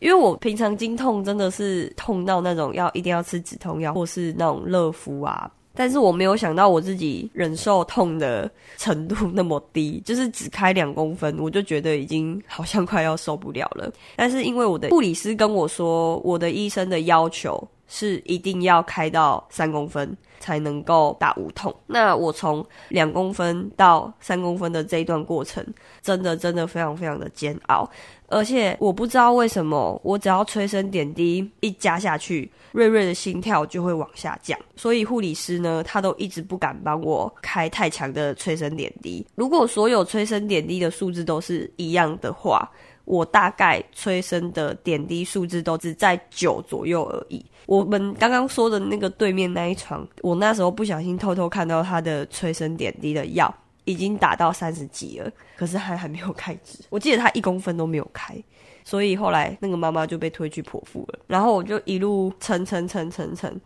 [0.00, 13.90] 因为我平常经痛真的是痛到那种要一定要吃止痛药或是那种热敷啊，但是我没有想到我自己忍受痛的程度那么低，就是只开两公分，我就觉得已经好像快要受不了了。
[14.16, 21.74] 但是因为我的护理师跟我说，我的医生的要求是一定要开到三公分才能够打无痛。
[21.86, 25.64] 那我从两公分到三公分的这一段过程，
[26.02, 27.88] 真的真的非常非常的煎熬。
[28.28, 34.58] 而且我不知道为什么，我只要催生点滴一加下去，瑞瑞的心跳就会往下降。
[34.76, 39.26] 所以护理师呢，他都一直不敢帮我开太强的催生点滴。
[39.34, 42.70] 如果所有催生点滴的数字都是一样的话，
[43.06, 47.42] 我大概催生的点滴数字都只在九左右而已。
[47.68, 53.54] 我们刚刚说的那个对面那一床，我那时候不小心偷偷看到他的催生点滴的药。
[53.84, 56.78] 已经打到三十几了，可是还还没有开指。
[56.90, 58.36] 我记得他一公分都没有开，
[58.84, 61.20] 所以后来那个妈妈就被推去剖腹了。
[61.26, 63.58] 然后我就一路撑撑撑撑撑，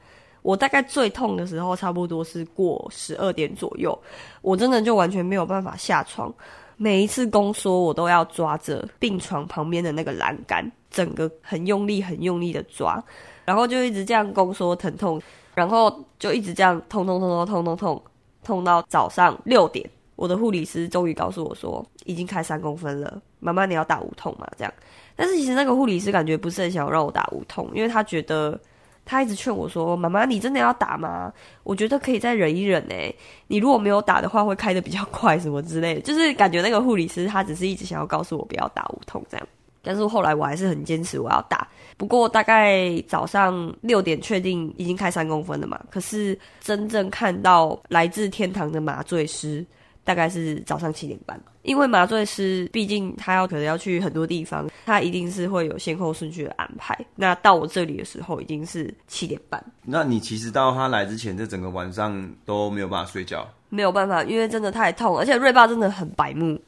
[0.43, 4.01] 我大概最痛的时候差不多是过十二点左右，
[4.43, 6.33] 我真的就完全没有办法下床。
[6.77, 13.03] 每一次宫缩，我都要抓着病床旁边的那个栏杆，整个很用力、很用力的抓，
[13.45, 15.21] 然后就一直这样宫缩疼痛，
[15.55, 18.03] 然后就一直这样痛痛痛痛痛痛痛，
[18.45, 19.89] 痛到早上六点。
[20.15, 24.47] 我的护理师终于告诉我说，已经开三公分了，妈妈你要打无痛嘛？
[24.57, 24.73] 这样，
[25.17, 28.61] 但是其实那个护理师感觉不是很想让我打无痛，因为他觉得
[29.05, 31.33] 他一直劝我说，妈妈你真的要打吗？
[31.65, 33.13] 我觉得可以再忍一忍诶，
[33.49, 39.49] 你如果没有打的话，会开得比较快什么之类的，就是感觉那个护理师他只是一直想要告诉我不要打无痛这样，
[39.83, 41.67] 但是后来我还是很坚持我要打。
[41.97, 49.65] 不过大概早上六点确定已经开三公分了嘛，可是真正看到来自天堂的麻醉师。
[50.05, 57.07] 大概是早上七点半，因为麻醉师毕竟他要可能要去很多地方，他一定是会有先后顺序的安排。
[57.15, 59.65] 那到我这里的时候已经是七点半。
[59.85, 63.49] 那你其实到他来之前，这整个晚上都没有办法睡觉？
[63.69, 66.61] 没有办法，因为真的太痛，而且瑞爸真的很白目，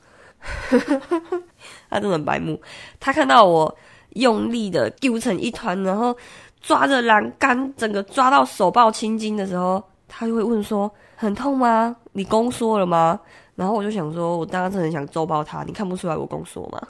[1.95, 2.61] 他真的很白目。
[3.01, 3.75] 他看到我
[4.11, 6.17] 用力的揪成一团，然后
[6.61, 11.97] 抓着栏杆，整个抓到手爆青筋的时候，他就会问说：“很痛吗？
[12.13, 13.19] 你宫缩了吗？”
[13.55, 15.63] 然后我就想说，我当时真的很想揍爆他。
[15.63, 16.81] 你看不出来我宫缩吗？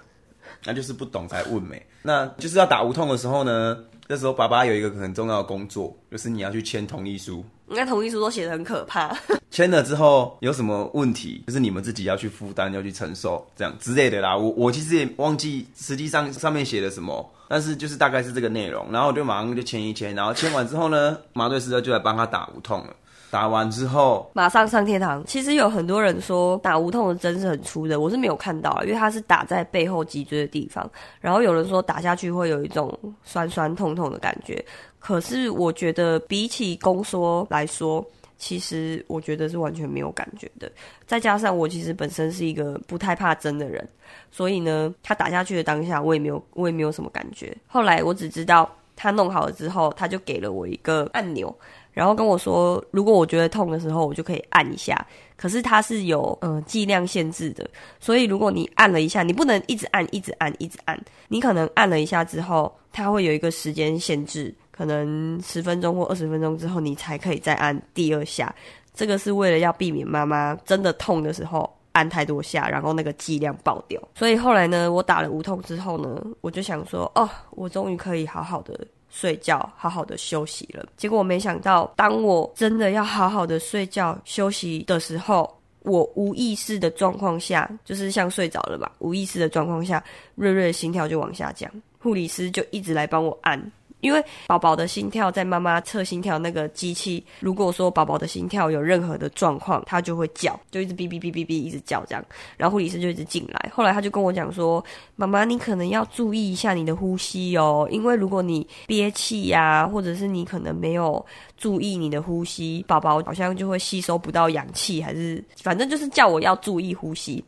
[0.65, 1.85] 那就是不懂才问没。
[2.03, 3.77] 那就是要打无痛的时候呢，
[4.09, 7.45] 这时候爸爸有一个很重要的工作，就是你要去签同意书。
[7.69, 9.17] 应该同意书都写的很可怕。
[9.51, 14.37] 签了之后有什么问题，就是你们自己要去负担，要去承受这样之类的啦。
[14.37, 17.31] 我我其实也忘记实际上上面写的什么。
[17.47, 22.97] 但是就是大概是这个内容，然后我就马上就签一签，然后签完之后呢，麻醉师就来帮他打无痛了。
[23.35, 25.25] 打完之后马上上天堂。
[25.27, 30.89] 其实有很多人说打无痛的针是很粗的，我是没有看到，因为它是打在背后脊椎的地方。
[31.21, 34.65] 然后有人说打下去会有一种酸酸痛痛的感觉，
[35.01, 38.05] 可是我觉得比起宫缩来说。
[38.37, 40.71] 其实我觉得是完全没有感觉的，
[41.07, 43.89] 再加上我其实本身是一个不太怕针的人，
[44.31, 47.57] 所以呢，他打下去的当下，我也没有，我也没有什么感觉。
[47.67, 51.57] 后来我只知道他弄好了之后，他就给了我一个按钮，
[51.95, 54.95] 然后跟我说，如果我觉得痛的时候，我就可以按一下。
[55.37, 64.55] 可是它是有嗯剂量限制的，所以如果你按了一下，你不能一直按，一直按，一直按，你可能按了一下之后，它会有一个时间限制。
[64.71, 68.53] 可能十分钟或二十分钟之后，你才可以再按第二下。
[68.93, 74.01] 这个是为了要避免妈妈真的痛的时候按太多下，然后那个剂量爆掉。
[74.17, 78.77] 所以后来呢，我打了无痛之后呢，我就想说，哦，我终于可以好好的
[79.15, 80.85] 睡觉，好好的休息了。
[80.97, 85.49] 结果我没想到，当我真的要好好的睡觉休息的时候，
[85.83, 90.03] 我无意识的状况下，就是像睡着了吧，无意识的状况下，
[90.35, 93.73] 瑞瑞的心跳就往下降，护理师就一直来帮我按。
[94.05, 102.23] 因为宝宝的心跳在妈妈测心跳那个机器，如果说宝宝的心跳有任何的状况，它就会叫，就一直哔哔哔哔哔一直叫这样。
[102.59, 104.85] 然后护理师就一直进来，后来他就跟我讲说
[105.17, 111.25] ：“妈妈，你可能要注意一下你的呼吸哦，因为如果你憋气呀，或者是你可能没有
[111.57, 117.43] 注意你的呼吸，宝宝好像就会吸收不到氧气，还是反正就是叫我要注意呼吸。”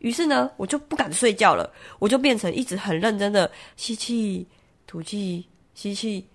[0.00, 4.46] 于是呢，我就不敢睡觉了，我就变成一直很认真的吸气、
[4.86, 5.42] 吐气。
[5.74, 6.26] 吸气、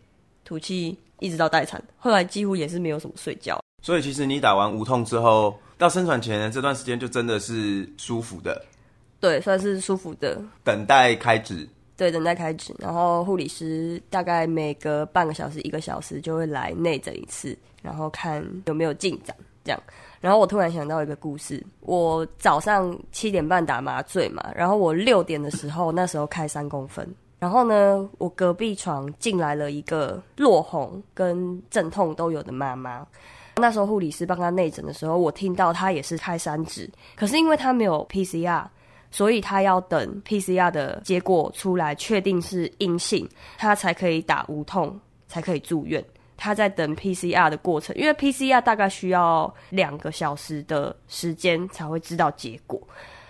[0.45, 1.81] 吐气，一直到待产。
[1.97, 3.59] 后来几乎也是没有什么睡觉。
[3.81, 8.61] 所以其实你打完无痛之后，到生产前的这段时间就真的是舒服的。
[9.19, 10.41] 对，算是舒服的。
[10.63, 11.67] 等待开指。
[11.97, 12.73] 对，等待开指。
[12.77, 19.35] 然后护理师大概每隔半个小时、一个小时就会来内诊一次，然后看有没有进展。
[19.63, 19.83] 这样。
[20.21, 27.07] 然后我突然想到一个故事：我早上七点半打麻醉嘛，然后我六点的时候，那时候开三公分。
[27.39, 33.07] 然后呢，我隔壁床进来了一个落红跟阵痛都有的妈妈。
[33.55, 38.65] 那时候护理师帮她内诊的时候，我听到她也是开三指，可是因为她没有 PCR，
[39.09, 46.03] 所以她要等 PCR 的结果出来，确定是阴性，她才可以打无痛，才可以住院。
[46.37, 52.81] 她在等 PCR 的过程，因为 PCR 大概需要两个小时的时间才会知道结果。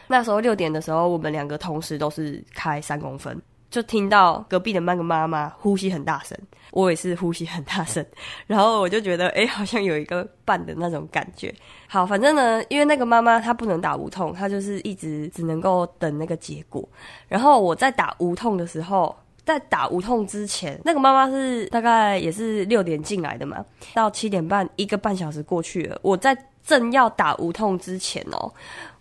[0.07, 3.39] 那时候六点的时候，我们两个同时都是开三公分。
[3.69, 6.37] 就听到隔壁的那个妈妈呼吸很大声，
[6.71, 8.03] 我也是呼吸很大声，
[8.47, 11.53] 然后我就觉得，哎、好像有一个伴的那种感觉。
[11.87, 16.87] 好，反正呢，因为那个妈妈她不能打无痛，她就是一直只能够等那个结果。
[17.27, 19.15] 然后我在打无痛的时候，
[19.49, 28.51] 在打无痛之前，那个妈妈是大概也是六点进来的嘛，到七点半，一个半小时过去了，我在正要打无痛之前哦。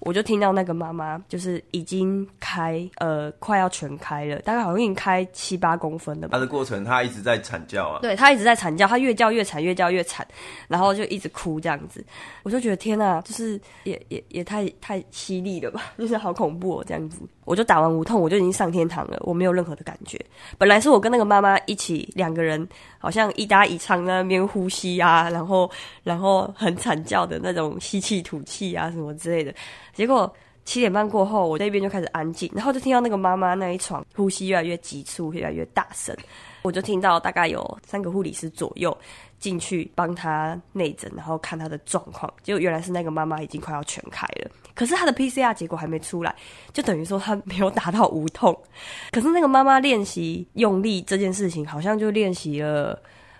[0.00, 6.38] 我就听到那个妈妈就是已经开呃快要全开了，大概好像已经开七八公分了吧。
[6.38, 7.98] 她的过程，她一直在惨叫啊。
[8.00, 10.24] 对，她一直在惨叫，她越叫越惨，越叫越惨，
[10.68, 12.02] 然后就一直哭这样子。
[12.44, 17.20] 我就觉得天呐，就是也也也太太犀利了吧，就是好恐怖哦这样子。
[17.44, 20.16] 我就打完无痛，我就已经上天堂了，我没有任何的感觉。
[20.56, 22.66] 本来是我跟那个妈妈一起两个人，
[22.98, 25.70] 好像一搭一唱在那边呼吸啊，然后
[26.02, 29.54] 然后很惨叫的那种吸气吐气啊什么之类的。
[29.92, 30.32] 结果
[30.64, 36.14] 七点半过后，我这边就开始安静，然后就听到那个妈妈那一床呼吸越来越急促，越来越大声。
[36.62, 38.96] 我就听到大概有三个护理师左右
[39.38, 42.30] 进去帮她内诊，然后看她的状况。
[42.42, 46.32] 结果原来是那个妈妈已经快要全开了，可是她的 PCR 结果还没出来，
[46.72, 48.56] 就等于说她没有打到无痛。
[49.10, 52.96] 可是那个妈妈练习用力这件事情，好像就练习了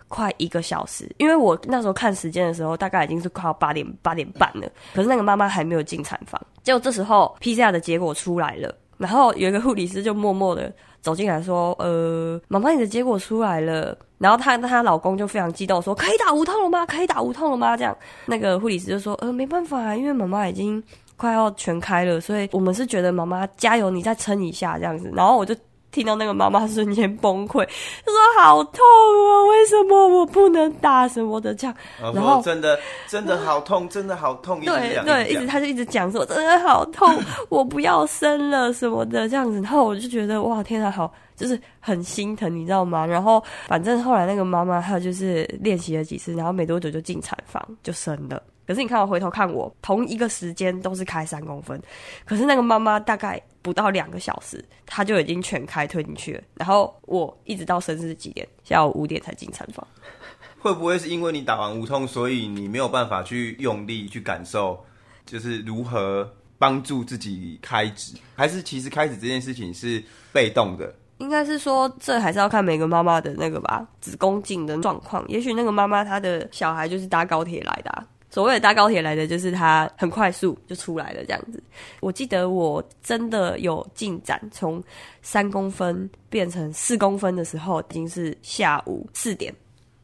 [0.09, 6.41] 快一个小时，因为我那时候看时间的时候，大概已经是快要八点八点半了，可是那个妈妈还没有进产房。
[6.65, 16.85] 结果这时候 PCR 的结果出来了，然后有一个护理师就默默的走进来说：“呃，妈妈，你的结果出来了。”然后她她老公就非常激动说：“可以打无痛了吗？
[16.85, 20.83] 可以打无痛了吗？”这样，那个护理师就说：“呃，没办法，因为妈妈已经
[21.19, 25.55] 快要全开了，所以我们是觉得妈妈加油，你再撑一下这样子。”然后我就。
[25.91, 29.33] 听到那个妈妈瞬间崩溃，她说好痛啊！
[29.49, 31.75] 为什么我不能打什么的这样？
[31.99, 34.61] 然后真的真的好痛，真的好痛。
[34.61, 37.11] 对对，一直他就一直讲说真的好痛，
[37.49, 39.63] 我不要生了什么的这样子。
[39.63, 43.07] 然后我就觉得哇，天啊，好，就是很心疼，你知道吗？
[43.07, 48.43] 然后反正后来那个妈妈她就是练习了几次，然后没多久就进产房就生了。
[48.69, 51.81] 可是你看我回头看我，同一个时间都是开三公分，
[52.27, 56.43] 可是那个妈妈大概不到两个小时，她就已经全开推进去了。
[56.55, 58.47] 然后我一直到生日几点？
[58.63, 59.87] 下午五点才进产房。
[60.61, 64.79] 会不会是因为你打完无痛，所以你没有办法去用力去感受，
[65.25, 68.19] 就是如何帮助自己开指？
[68.37, 70.95] 还是其实开指这件事情是被动的？
[71.17, 75.27] 应该是说，这还是要看每个妈妈的那个吧，子宫颈的状况。
[75.27, 78.07] 也许那个妈妈她的小孩就是搭高铁来的啊。
[78.31, 81.63] 所谓的搭高铁来的，就是它很快速就出来了这样子。
[82.01, 84.83] 我记得我真的有进展，从
[85.23, 89.55] 三公分变成四公分的时候，已经是下午四点。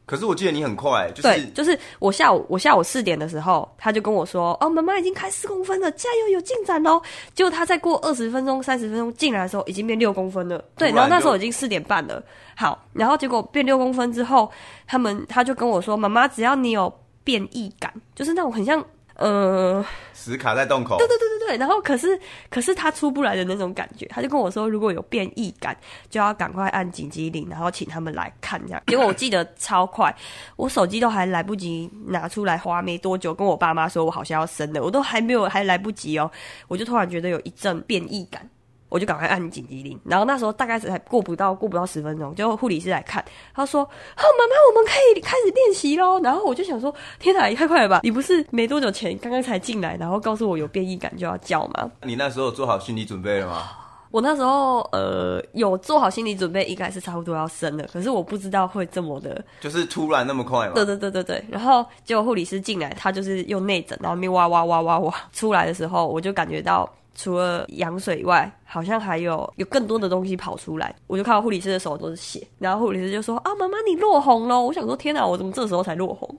[0.07, 7.01] 可是我记得你很快，就是对，就是我下午我下午四点的时候，他就跟我说：“哦，妈妈已经开四公分了，加油，有进展哦。”
[7.33, 10.63] 结果他再过二十分钟、三十分钟进来的时候，已经变六公分了。
[10.77, 12.23] 对，然后那时候已经四点半了。
[12.55, 14.51] 好，然后结果变六公分之后，
[14.85, 16.91] 他们他就跟我说：“妈妈，只要你有。”
[17.25, 18.81] 变异感就是那种很像，
[19.15, 20.97] 呃，死卡在洞口。
[20.97, 21.57] 对对对对对。
[21.57, 22.17] 然后可是
[22.49, 25.75] 可是他出不来的那种感觉，他就跟我说，如果有变异感，
[26.09, 28.81] 就要赶快按紧急铃，然后请他们来看这样。
[28.87, 30.15] 结果我记得超快，
[30.55, 36.29] 我手机都还来不及拿出来花没多久，跟我爸妈说我好像要生了，我都还没有还来不及哦，
[36.67, 38.47] 我就突然觉得有一阵变异感。
[38.95, 43.21] 我就赶快按紧急铃，然后那时候大概是还过不到过不到十分钟，就护理师来看，
[43.53, 43.83] 他说
[44.15, 47.99] ：“好，妈妈，我们可以开始练习喽。”然后我就想说：“天哪，也太快了吧！
[48.03, 53.63] 你不是没多久前刚刚才进来，然后告诉我有变异感就要叫吗？”你那时候有做好心理准备了吗？
[54.11, 60.73] 我那时候呃有做好心理准备，应该是差不多要生了，可是我不知道会这么的，就是突然那么快嘛。
[60.73, 61.43] 对对对对对。
[61.49, 66.89] 然后结果护理师进来，他就是用内诊，然后面哇哇哇哇哇出来的时候，我就感觉到。
[67.15, 70.93] 除了羊水以外，好像还有有更多的东西跑出来。
[71.07, 76.37] 我就看到护理师的手都是血，然后护理师就说：“啊，妈妈你落红了。”我想说：“天哪，我怎么这时候才落红？”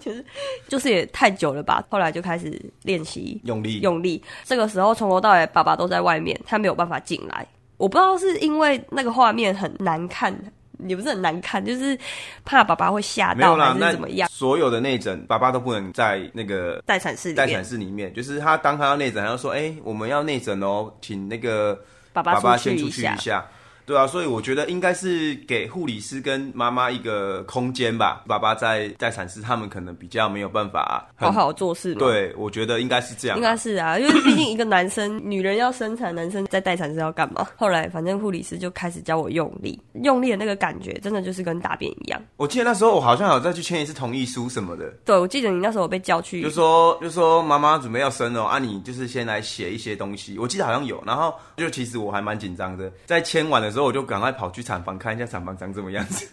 [0.00, 0.24] 其 实
[0.66, 1.84] 就是也太久了吧。
[1.90, 4.22] 后来就开始练习用力用力。
[4.42, 7.46] 这个时候从头到尾，爸爸都在外面，他没有办法进来。
[7.76, 10.34] 我不知道是因为那个画面很难看。
[10.86, 11.98] 也不是很难看，就是
[12.44, 14.28] 怕爸爸会吓到还是怎么样？
[14.30, 17.34] 所有的内诊，爸爸都不能在那个待产室里。
[17.34, 21.78] 待产室里面，就是他当他要内诊，他就说：“哎、欸，我们要内诊哦，请那个
[22.12, 23.44] 爸爸先出去一下。”
[23.86, 28.24] 对啊，所以我觉得应该是给护理师跟妈妈一个空间吧。
[28.26, 31.94] 爸爸在待产室，他们可能比较没有办法好好做事。
[31.94, 33.36] 对，我觉得应该是这样。
[33.36, 37.46] 应该是啊，因为毕竟一个男生，女人要生产，男生在待产室要干嘛？
[37.56, 42.20] 后来反正护理师就开始教我用力，用力的那个感觉，真的就是跟大便一样。
[42.38, 44.92] 我记得那时候我好像有再去签一次同意书什么的。
[45.04, 50.36] 对，我记得你那时候我被叫去，就说就说妈妈准备要生了啊，你就是先来写一些东西。
[50.38, 56.26] 我记得好像有，然后就其实我还蛮紧张的，在签完的时候我就赶快跑去产房看一下产房长什么样子。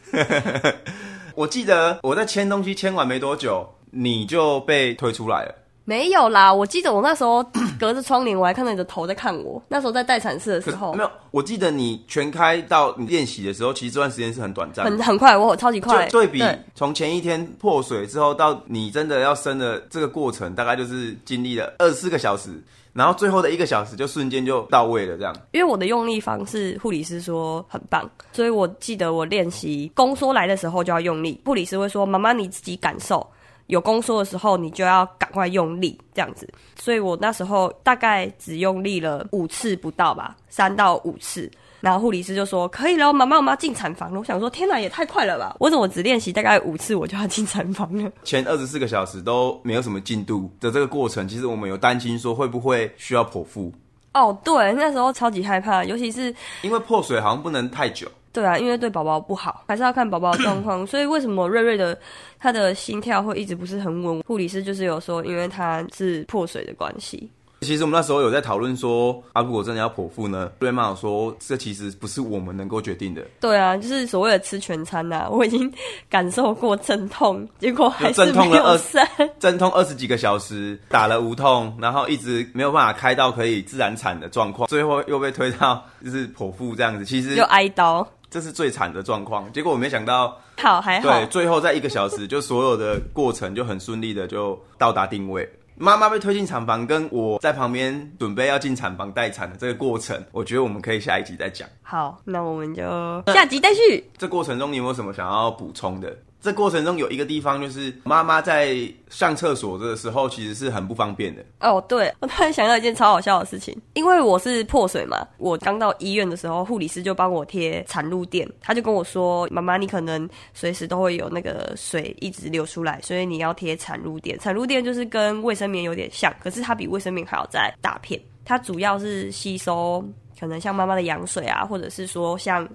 [1.35, 5.55] 我记得我在签东西签完没多久，你就被推出来了。
[5.85, 7.43] 没有啦，我记得我那时候
[7.79, 9.61] 隔着窗帘，我还看到你的头在看我。
[9.67, 11.11] 那时候在待产室的时候，没有。
[11.31, 16.05] 我记得你全开到你练习的时候，其实这段时间是很短暂，很很快，我超级快。
[16.05, 22.51] 就对比从前一天破水之后到你真的要生的这个过程，大概就是经历了二十四个小时。
[22.93, 25.35] 然后最后的一个小时就瞬间就到位了，这样。
[25.51, 31.41] 因为我的用力方式，护理师说很棒，所以我记得我练习宫缩来的时候就要用力。
[31.43, 33.27] 护理师会说：“妈妈，你自己感受，
[33.73, 36.47] 有宫缩的时候你就要赶快用力，这样子。”
[36.79, 41.51] 所以我那时候大概只用力了五次不到吧，三到五次。
[41.81, 45.53] 然后护理师就说：“可以了，妈妈，我们要进产房了。”我想说：“天哪，也太快了吧！
[45.59, 53.69] 我怎么只练习大概五次，我就要进产房了？”前二十四个小时都没有什么进度的这个过程，其实我们有担心说会不会需要剖腹。
[54.13, 58.07] 哦，对，那时候超级害怕，尤其是因为破水好像不能太久。
[58.33, 60.85] 对啊，因为对宝宝不好，还是要看宝宝的状况。
[60.87, 61.97] 所以为什么瑞瑞的
[62.39, 64.21] 他的心跳会一直不是很稳？
[64.23, 67.29] 护理师就是有说，因为他是破水的关系。
[67.61, 73.25] 其实我们那时候有在讨论说，啊，如果真的要剖腹呢，瑞妈有说，这其实不是我们能够决定的。
[73.39, 75.71] 对啊，就是所谓的吃全餐呐、啊， 我已经
[76.09, 78.99] 感受过阵痛，结果还是阵痛了二十，
[79.39, 89.51] 阵痛二十几个小时，打了无痛，然后一直没有办法开到可以自然产的状况，最后又被推到就是剖腹这样子，其实又挨刀，这是最惨的状况。
[89.53, 95.47] 结果我没想到，好还好，对，最后在一个小时，就所有的过程就很顺利的就到达定位。
[95.75, 101.69] 妈妈被推进产房，跟我在旁边准备要进产房待产的这个过程，我觉得我们可以下一集再讲。
[101.83, 102.81] 好，那我们就
[103.27, 104.03] 下集待续。
[104.17, 106.15] 这过程中你有没有什么想要补充的？
[106.43, 108.77] 这过程中有一个地方，就是妈妈在
[109.09, 111.41] 上厕所的时候，其实是很不方便的。
[111.61, 124.37] 哦，对，我突然想到一件超好笑的事情，因为我是破水嘛，我刚到医院的时候，护理师就帮我贴产褥垫，他就跟我说：“妈妈，你可能随时都会有那个水一直流出来，所以你要贴产褥垫。
[124.39, 130.03] 产褥垫就是跟卫生棉有点像，可是它比卫生棉还要再大片，它主要是吸收。”
[130.43, 132.67] 可能像妈妈的羊水啊，或者是说像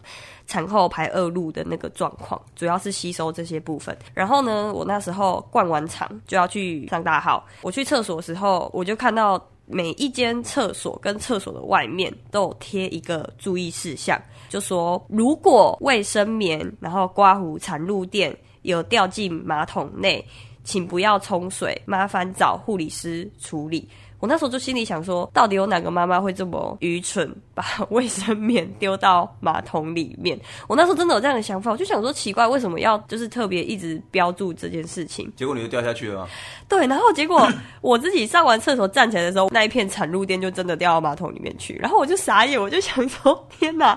[0.46, 3.94] 产后排恶露的那个状况，主要是吸收这些部分。
[4.14, 20.26] 然后呢，我那时候灌完肠就要去上大号，我去厕所的时候，我就看到每一间厕所跟厕所的外面都有贴一个注意事项，就说如果卫生棉然后刮胡产褥垫有掉进马桶内，
[20.64, 23.86] 请不要冲水，麻烦找护理师处理。
[24.20, 30.38] 我那时候就心里想说，到底有哪个妈妈会这么愚蠢，把 卫生棉丢到马桶里面？
[30.66, 35.32] 我那时候真的有这样的想法，我就想说奇怪，为什么要就是特别一直标注这件事情？
[35.36, 36.28] 结果你就掉下去了吗？
[36.68, 37.48] 对，然后结果
[37.80, 43.96] 我自己上完厕所站起来的时候，那一片产褥垫就真的掉到马桶里面去，然后我就傻眼，我就想说，天哪，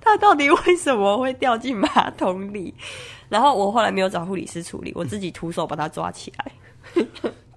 [0.00, 2.74] 它到底为什么会掉进马桶里？
[3.30, 6.52] 然后我后来没有找护理师处理，我自己徒手把它抓起来。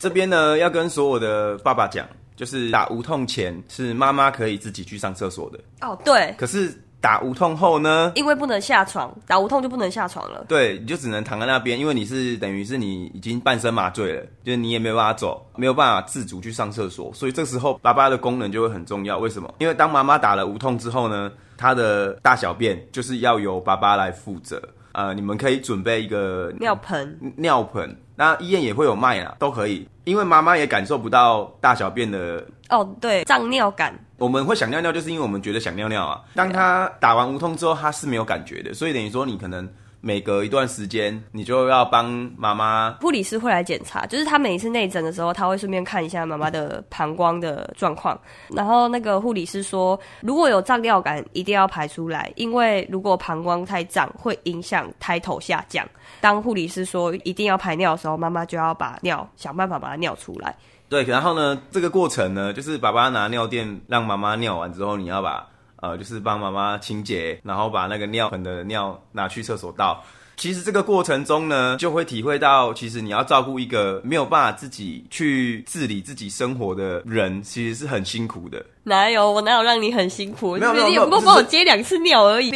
[0.05, 5.59] 这边呢，要跟所有的爸爸讲，就是打无痛前是妈妈可以自己去上厕所的。
[5.81, 6.31] 哦，对。
[6.37, 8.11] 可是打无痛后呢？
[8.13, 10.45] 因为不能下床，打无痛就不能下床了。
[10.47, 19.17] 对，你就只能躺在那边，因为你是等于是你已经半身麻醉了，就是你也没有办法走，没有办法自主去上厕所，所以这时候爸爸的功能就会很重要。
[19.17, 19.51] 为什么？
[19.57, 24.61] 因为当妈妈打了无痛之后呢，她的大小便就是要由爸爸来负责。
[24.91, 27.97] 呃，你们可以准备一个尿盆，尿盆。
[28.15, 29.87] 那医院也会有卖啊，都可以。
[30.03, 33.93] 因为妈妈也感受不到大小便的哦，对，胀尿感。
[34.17, 36.21] 我们会想尿尿，就是因为我们觉得想尿尿啊。
[36.35, 39.67] 当他打完无痛之后，他是没有感觉的，所以等于说你可能。
[40.05, 42.05] 每隔一段时间，你就要帮
[42.37, 42.95] 妈妈。
[43.01, 48.15] 护理师会来检查，就是他每一次内诊的时候，他会顺便看一下妈妈的膀胱的状况。
[48.49, 55.83] 然后那个护理师说，如果有胀尿感，一定要排出来，因为如果膀胱太胀，会影响胎头下降。
[56.21, 60.55] 当护理师说一定要排尿的时候，妈妈就要把尿想办法把它尿出来。
[60.87, 65.47] 对，然后呢，这个过程呢，就是爸爸拿尿垫让妈妈尿完之后，你要把。
[65.85, 70.03] 呃，就是帮妈妈清洁，然后把那个尿盆的尿拿去厕所倒。
[70.35, 78.65] 其实这个过程中呢，就会体会到，其实你要照顾一个没有办法自己去治理自己生活的人，其实是很辛苦的。
[78.83, 80.57] 哪有我哪有让你很辛苦？
[80.57, 82.51] 没有没有，你不过帮我接两次尿而已。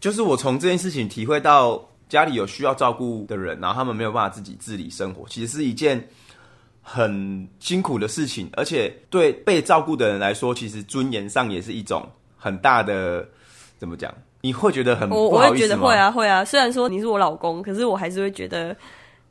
[0.00, 6.08] 就是我从这件事情体会到，家里有需要照顾的人，然后他们没有办法自己治理生活，其实是一件。
[6.88, 13.28] 很辛苦的事情，而且对被照顾的人来说，其实尊严上也是一种很大的，
[13.76, 14.14] 怎么讲？
[14.40, 15.10] 你会觉得很？
[15.10, 18.76] 我我会觉得会啊会啊，虽然说你是我老公，可是我还是会觉得。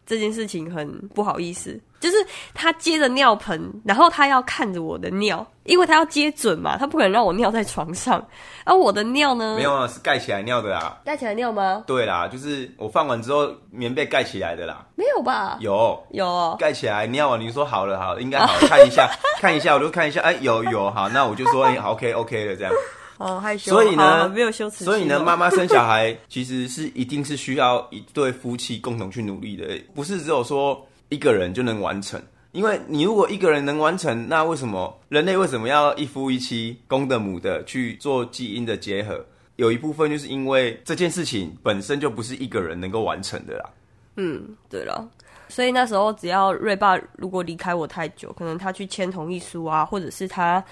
[0.07, 2.17] 这件事情很不好意思，就是
[2.53, 8.23] 他接着尿盆，然后他要看着我的尿，因为他要接准嘛，他不可能让我尿在床上。
[8.63, 9.55] 而、啊、我的尿呢？
[9.57, 10.99] 没有啊，是盖起来尿的啦。
[11.03, 11.83] 盖起来尿吗？
[11.87, 14.85] 对啦，就是我放完之后，棉被盖起来的啦。
[14.95, 15.57] 没有吧？
[15.61, 17.37] 有有盖起来尿啊！
[17.37, 22.71] 你说好了好了，应该好了， 看一下看一下，我就看一下，哎，有有好，那我就说哎， OK OK 了这样。
[23.17, 23.71] 哦，害羞。
[23.71, 24.83] 所以呢，没有羞耻。
[24.83, 32.21] 所以呢，妈妈生小孩其实是一定是需要一对夫妻共同去努力的，不是只有说一个人就能完成。
[32.51, 39.25] 因为你如果一个人能完成，那为什么人类为什么要一夫一妻、公的母的去做基因的结合？
[39.57, 43.69] 有一部分就是因为这件事情本身就不是一个人能够完成的啦。
[44.15, 45.09] 嗯，对了，
[45.49, 50.63] 所以那时候只要瑞爸如果离开我太久，可能他去签同意书啊，或者是他。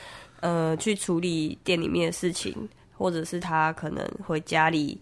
[0.45, 2.67] 呃，去处理店里面的事情，
[2.97, 4.99] 或者是他可能回家里，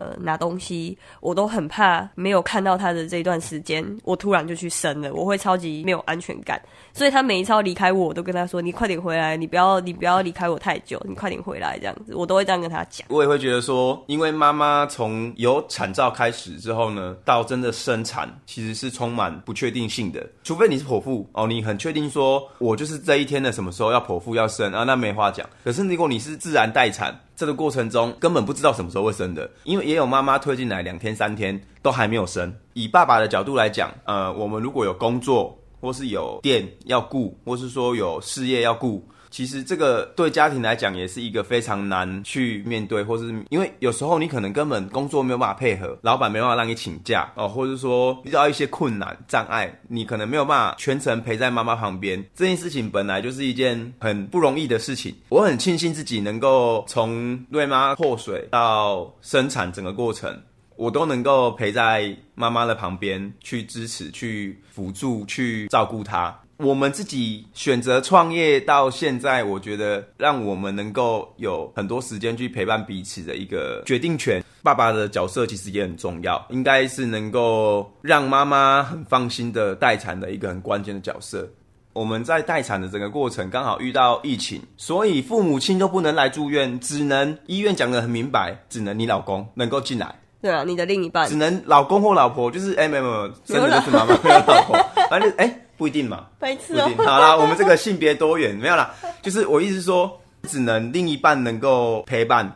[0.00, 6.60] 呃拿东西，我都很怕没有看到他的这段时间，我突然就去生了，我会超级没有安全感。
[6.92, 13.06] 所以他每一次要离开我，我都跟他说：“你快点回来，你不要你不要离开我太久，你快点回来。”这样子，我都会这样跟他讲。
[13.10, 20.26] 我也会觉得说，因为妈妈从有产兆开始之后呢，到真的生产，其实是充满不确定性的。
[20.42, 25.48] 除非你是剖腹哦，你很确定说，我就是这一天的什么时候要剖腹要生啊，那没话讲。
[25.62, 32.54] 可是如果你是自然待产，这个过程中根本不知道什么时候会生的，因为也有妈妈推进来两天三天都还没有生。
[32.74, 35.56] 以爸爸的角度来讲，呃，我们如果有工作。
[35.82, 52.22] 或是有店要顾，或是说有事业要顾，其实这个对家庭来讲也是一个非常难去面对，或是因为有时候你可能根本工作没有办法配合，老板没办法让你请假哦，或者说遇到一些困难障碍，你可能没有办法全程陪在妈妈旁边。
[52.34, 60.36] 这件事情本来就是一件很不容易的事情，我很庆幸自己能够从瑞妈破水到生产整个过程。
[60.76, 66.34] 我都能够陪在妈妈的旁边，去支持、去辅助、去照顾她。
[66.62, 74.42] 我们自己选择创业到现在，我觉得让我们能够有很多时间去陪伴彼此的一个决定权。
[74.62, 81.48] 爸爸的角色其实也很重要，应该是能够让妈妈很放心的待产的一个很关键的角色。
[81.92, 90.14] 我们在待产的整个过程刚好遇到疫情，所以父母亲都不能来住院，只能医院讲的很明白，只能你老公能够进来。
[90.42, 94.76] 对啊，你的另一半只能老公或老婆，就是哎，没有没有，真的就是妈妈没有老婆，
[95.10, 96.86] 反正哎不一定嘛，白痴哦。
[96.98, 102.54] 好啦， 我们这个性别多元没有啦，就是我意思说，只能另一半能够陪伴，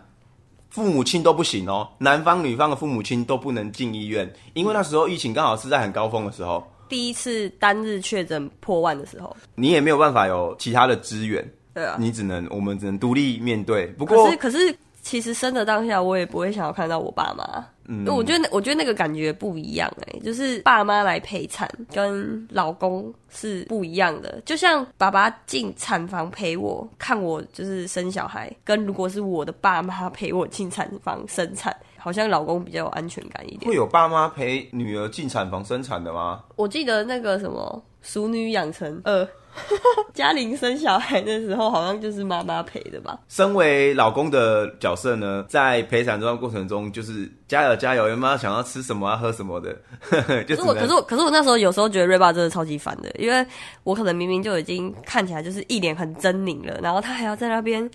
[0.69, 13.87] 父母亲都不行哦，男方女方的父母亲都不能进医院，因为那时候疫情刚好是在很高峰的时候，第一次单日确诊破万的时候，你也没有办法有其他的资源，对啊，你只能我们只能独立面对。
[13.97, 17.45] 不过可是可是其实生的当下，我也不会想要看到我爸妈。
[17.87, 24.41] 嗯，我觉得我觉得那个感觉不一样哎、欸，就是爸妈来陪产跟老公是不一样的。
[24.47, 33.69] 就像爸爸进产房陪我看我就是生小孩，跟如果是我的爸妈陪我进产房生产，好像老公比较有安全感一点。
[33.69, 36.43] 会有爸妈陪女儿进产房生产的吗？
[36.57, 39.23] 我记得那个什么《熟女养成二》。
[40.15, 43.19] 嘉玲生小孩的时候，好像就是妈妈陪的吧？
[43.29, 49.75] 身为老公的角色呢，在陪产这段过程中，就是加油加油，有没有想要吃什么啊、喝什么的？
[50.45, 53.47] 就可是我，可是我，可是我那时候有时候觉得瑞爸真的超级烦的，因为
[53.85, 57.89] 我可能明明就已经看起来就是一脸很狰狞了，然后他还要在那边，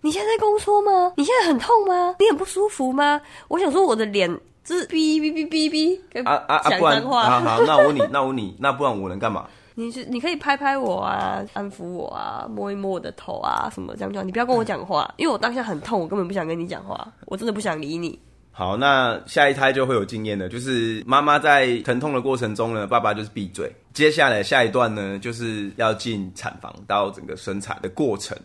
[0.00, 1.12] 你现在在宫缩吗？
[1.16, 2.16] 你现在很痛吗？
[2.18, 3.20] 你很不舒服吗？
[3.48, 4.28] 我想说我的脸
[4.64, 6.70] 就是哔哔哔哔哔，啊啊啊！
[6.78, 9.46] 不然，好好，那我问你，那我问你，那不然我能干嘛？
[9.74, 14.26] 你是你可以拍拍我啊，安抚我啊，摸一摸我的头啊，什么这样讲？
[14.26, 18.18] 你不要跟我讲话， 因为我当下很痛，我根本不想跟你讲话，我真的不想理你。
[18.50, 23.72] 好，那下一胎就会有经验了，就是妈妈在疼痛的过程中呢，爸爸就是闭嘴。
[23.94, 28.36] 接下来下一段呢，就是要进产房到整个生产的过程。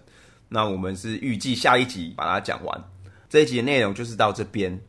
[0.47, 2.81] 那我们是预计下一集把它讲完，
[3.27, 4.79] 这一集的内容就是到这边。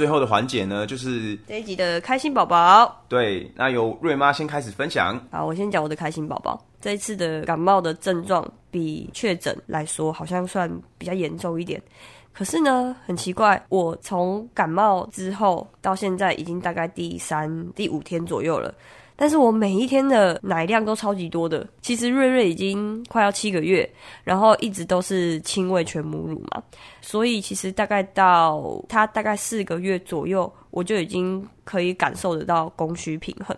[0.00, 3.04] 最后的环节呢，就是这一集的开心宝宝。
[3.06, 5.22] 对，那由瑞妈先开始分享。
[5.30, 6.58] 好，我先讲我的开心宝宝。
[6.80, 11.78] 这一次的感冒的症状比确诊来说，好像算比较严重一点。
[12.32, 18.74] 可是呢，很奇怪，我从感冒之后到现在已经大概第三、第五天左右了。
[19.20, 21.68] 但是我每一天的奶量都超级多的。
[21.82, 23.86] 其实瑞瑞已经快要七个月，
[24.24, 26.62] 然后一直都是亲喂全母乳嘛，
[27.02, 33.54] 所以其实大概到他大概四个月左右，我就已经可以感受得到供需平衡。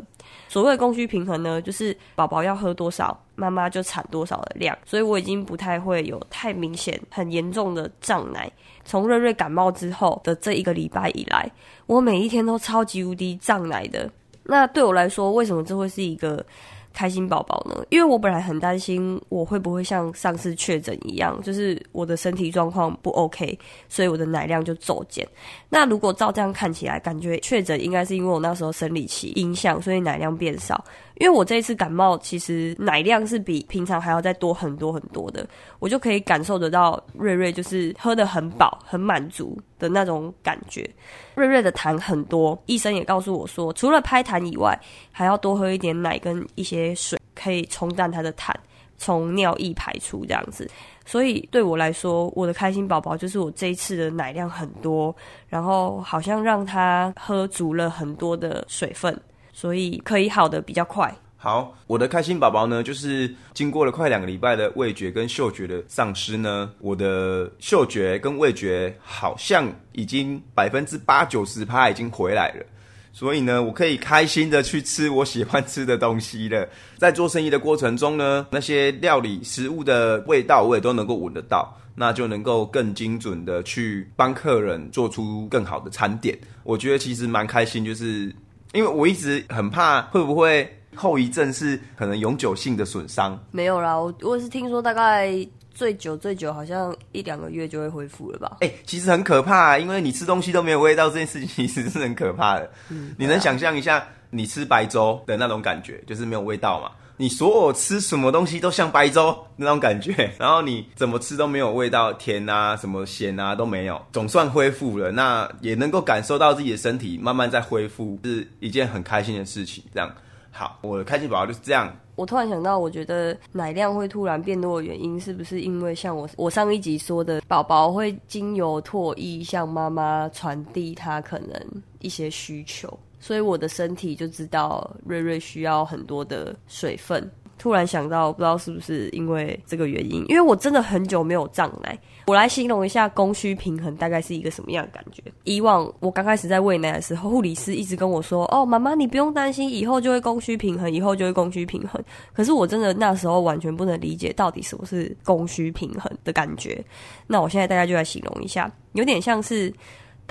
[0.49, 4.77] 所谓供需平衡呢，就是宝宝要喝多少，妈妈就产多少的量。
[4.85, 8.51] 所以我已经不太会有太明显、很严重的胀奶。
[8.85, 11.49] 从瑞瑞感冒之后的这一个礼拜以来，
[11.87, 14.11] 我每一天都超级无敌胀奶的。
[14.45, 16.45] 那对我来说，为什么这会是一个
[16.93, 17.85] 开心宝宝呢？
[17.89, 25.27] 因为我本来很担心我会不会像上次确诊一样，就是我的身体状况不 OK，所以我的奶量就骤减。
[25.69, 30.85] 那如果照这样看起来，感觉确诊应该是因为我那时候生理期影响，所以奶量变少。
[31.17, 35.47] 因为我这一次感冒，其实奶量是比平常还要再多很多很多的，
[35.79, 40.89] 我就可以感受得到瑞瑞就是喝得很饱、很满足的那种感觉。
[41.35, 44.79] 瑞瑞的痰很多，医生也告诉我说，除了拍痰以外，
[45.11, 48.53] 还要多喝一点奶跟一些水，可以冲淡他的痰，
[48.97, 50.69] 从尿液排出这样子。
[51.05, 55.15] 所以对我来说，我的开心宝宝就是我这一次的奶量很多，
[55.49, 59.17] 然后好像让他喝足了很多的水分。
[59.53, 61.15] 所以可以好的比较快。
[61.37, 72.65] 好，我的开心宝宝呢，就是经过了快两个礼拜的味觉跟嗅觉的丧失呢，我的嗅觉跟味觉好像已经百分之八九十趴已经回来了，
[73.13, 76.69] 所以呢，我可以开心的去吃我喜欢吃的东西了。
[76.97, 86.39] 在做生意的过程中呢，那些料理食物的味道我也都能够闻得到，那就能够更精准的去帮客人做出更好的餐点。
[86.63, 88.33] 我觉得其实蛮开心，就是
[88.73, 90.71] 因为我一直很怕会不会。
[90.95, 95.33] 后遗症是可能永久性的损伤，没有啦，我我是听说大概
[95.73, 98.59] 最久最久好像一两个月就会恢复了吧？
[98.61, 102.71] 哎、欸，其实很可怕啊，因为你吃东西都没有味道，这件事情其实是很可怕的。
[102.91, 106.91] 嗯，你能想象一下你吃白粥的那种感觉，就是没有味道嘛？
[107.17, 120.13] 你所有吃什么东西都像白粥那种感觉， 然后你怎么吃都没有味道，甜啊什么咸啊都没有，总算恢复了，那也能够感受到自己的身体慢慢在恢复，是一件很开心的事情，这样。
[120.55, 121.91] 好，我的开心宝宝就是这样。
[122.15, 131.59] 我突然想到，我觉得奶量会突然变多的原因，是不是因为像我我上一集说的，宝宝会经由唾液向妈妈传递他可能
[132.01, 132.87] 一些需求，
[133.23, 137.31] 所以我的身体就知道瑞瑞需要很多的水分。
[137.59, 141.97] 突然想到，不知道是不是因为这个原因，因为我真的很久没有胀奶。
[142.27, 145.23] 我来形容一下供需平衡大概是一个什么样的感觉。
[145.45, 152.03] 以往我刚开始在喂奶的时候，护理师一直跟我说：“哦，妈妈你不用担心，以后就会供需平衡，以后就会供需平衡。”
[152.35, 156.85] 可是我真的那时候完全不能理解到底什么是供需平衡的感觉。
[157.29, 159.73] 那我现在大概就来形容一下，有点像是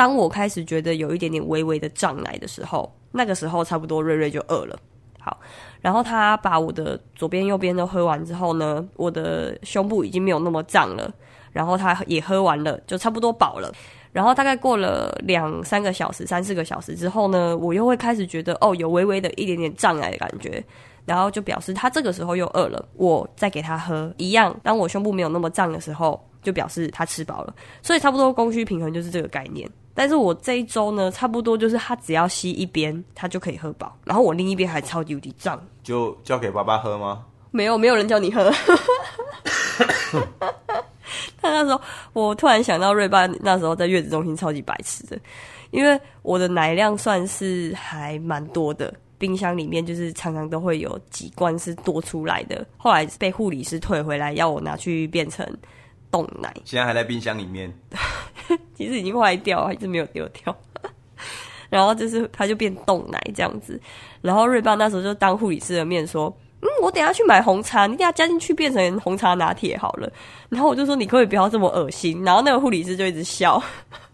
[0.02, 4.76] 当我开始觉得有一点点微微的胀奶的时候，那个时候差不多瑞瑞就饿了。
[5.20, 5.40] 好。
[5.80, 11.14] 然后他把我的左边、右边都喝完之后呢，我的胸部已经没有那么胀了。
[11.52, 13.72] 然后他也喝完了，就差不多饱了。
[14.12, 20.64] 然后大概过了两三个小时、三四个小时之后呢，我又会开始觉得哦，有微微的一点点胀奶的感觉。
[21.06, 24.60] 然后就表示他这个时候又饿了，我再给他喝一样。
[24.64, 27.54] 当我胸部没有那么胀的时候，就表示他吃饱了。
[27.84, 29.70] 所以差不多供需平衡就是这个概念。
[29.94, 33.96] 但是我这一周呢，差不多就是他只要吸一边，他就可以喝饱。
[34.06, 37.26] 然后我另一边还超级无敌胀，就交给爸爸喝吗？
[37.52, 38.50] 没有，没有人叫你喝。
[41.42, 41.82] 他那时候，
[42.14, 45.20] 我突然想到瑞爸那时候在月子中心超级白痴的，
[45.72, 52.66] 因为我的奶量算是还蛮多的，冰箱里面就是常常都会有几罐是多出来的。
[52.78, 55.46] 后来被护理师退回来，要我拿去变成
[56.12, 56.54] 冻奶。
[56.66, 57.74] 现在还在冰箱里面。
[58.76, 60.56] 其实已经坏掉，还是没有丢掉。
[61.70, 63.80] 然后就是，它就变冻奶这样子。
[64.22, 66.26] 然后瑞爸那时候就当护理师的面说
[66.62, 70.12] ：“嗯，我等下去买红茶，你等下加进去变成红茶拿铁好了。”
[70.50, 73.62] 然后我就说：“你可不可以不要这么恶心？”然后那个护理师就一直笑。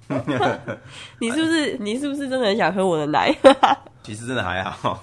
[1.19, 1.77] 你是不是？
[1.79, 3.35] 你是不是真的很想喝我的奶？
[4.03, 5.01] 其实真的还好。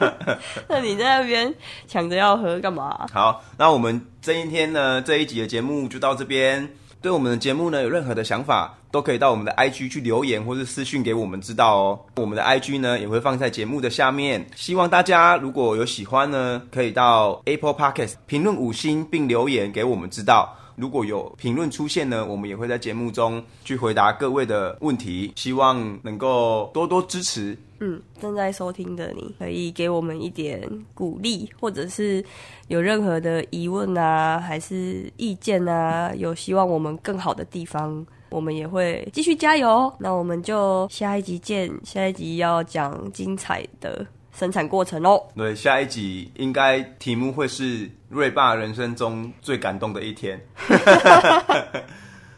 [0.68, 1.52] 那你在那边
[1.86, 3.06] 抢着要喝干嘛？
[3.12, 6.68] 好，那我们这一天呢，这一集的节目就到这边。
[7.00, 12.00] 对我们的节目呢，有任何的想法，都可以到我们的 IG 去留言或是私讯给我们知道哦。
[12.16, 14.46] 我们的 IG 呢，也会放在节目的下面。
[14.56, 20.56] 希望大家如果有喜欢呢，可以到 Apple Podcast 评论五星并留言给我们知道。
[20.76, 27.56] 如果有评论出现呢，我们也会在节目中去回答各位的问题，希望能够多多支持。
[27.80, 32.24] 嗯，正在收听的你可以给我们一点鼓励，或者是
[32.68, 39.92] 有任何的疑问啊，还是意见啊，有希望我们更好的地方，我们也会继续加油。
[39.98, 44.06] 那我们就下一集见，下一集要讲精彩的。
[44.36, 50.40] 生产过程哦，对，下一集应该题目会是瑞爸人生中最感动的一天。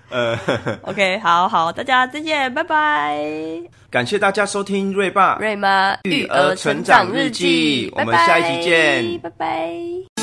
[0.08, 0.38] 呃
[0.82, 3.18] ，OK，好好，大家再见，拜拜。
[3.90, 10.15] 感谢大家收听瑞爸瑞妈育儿成长日记，我们下一集见，拜拜。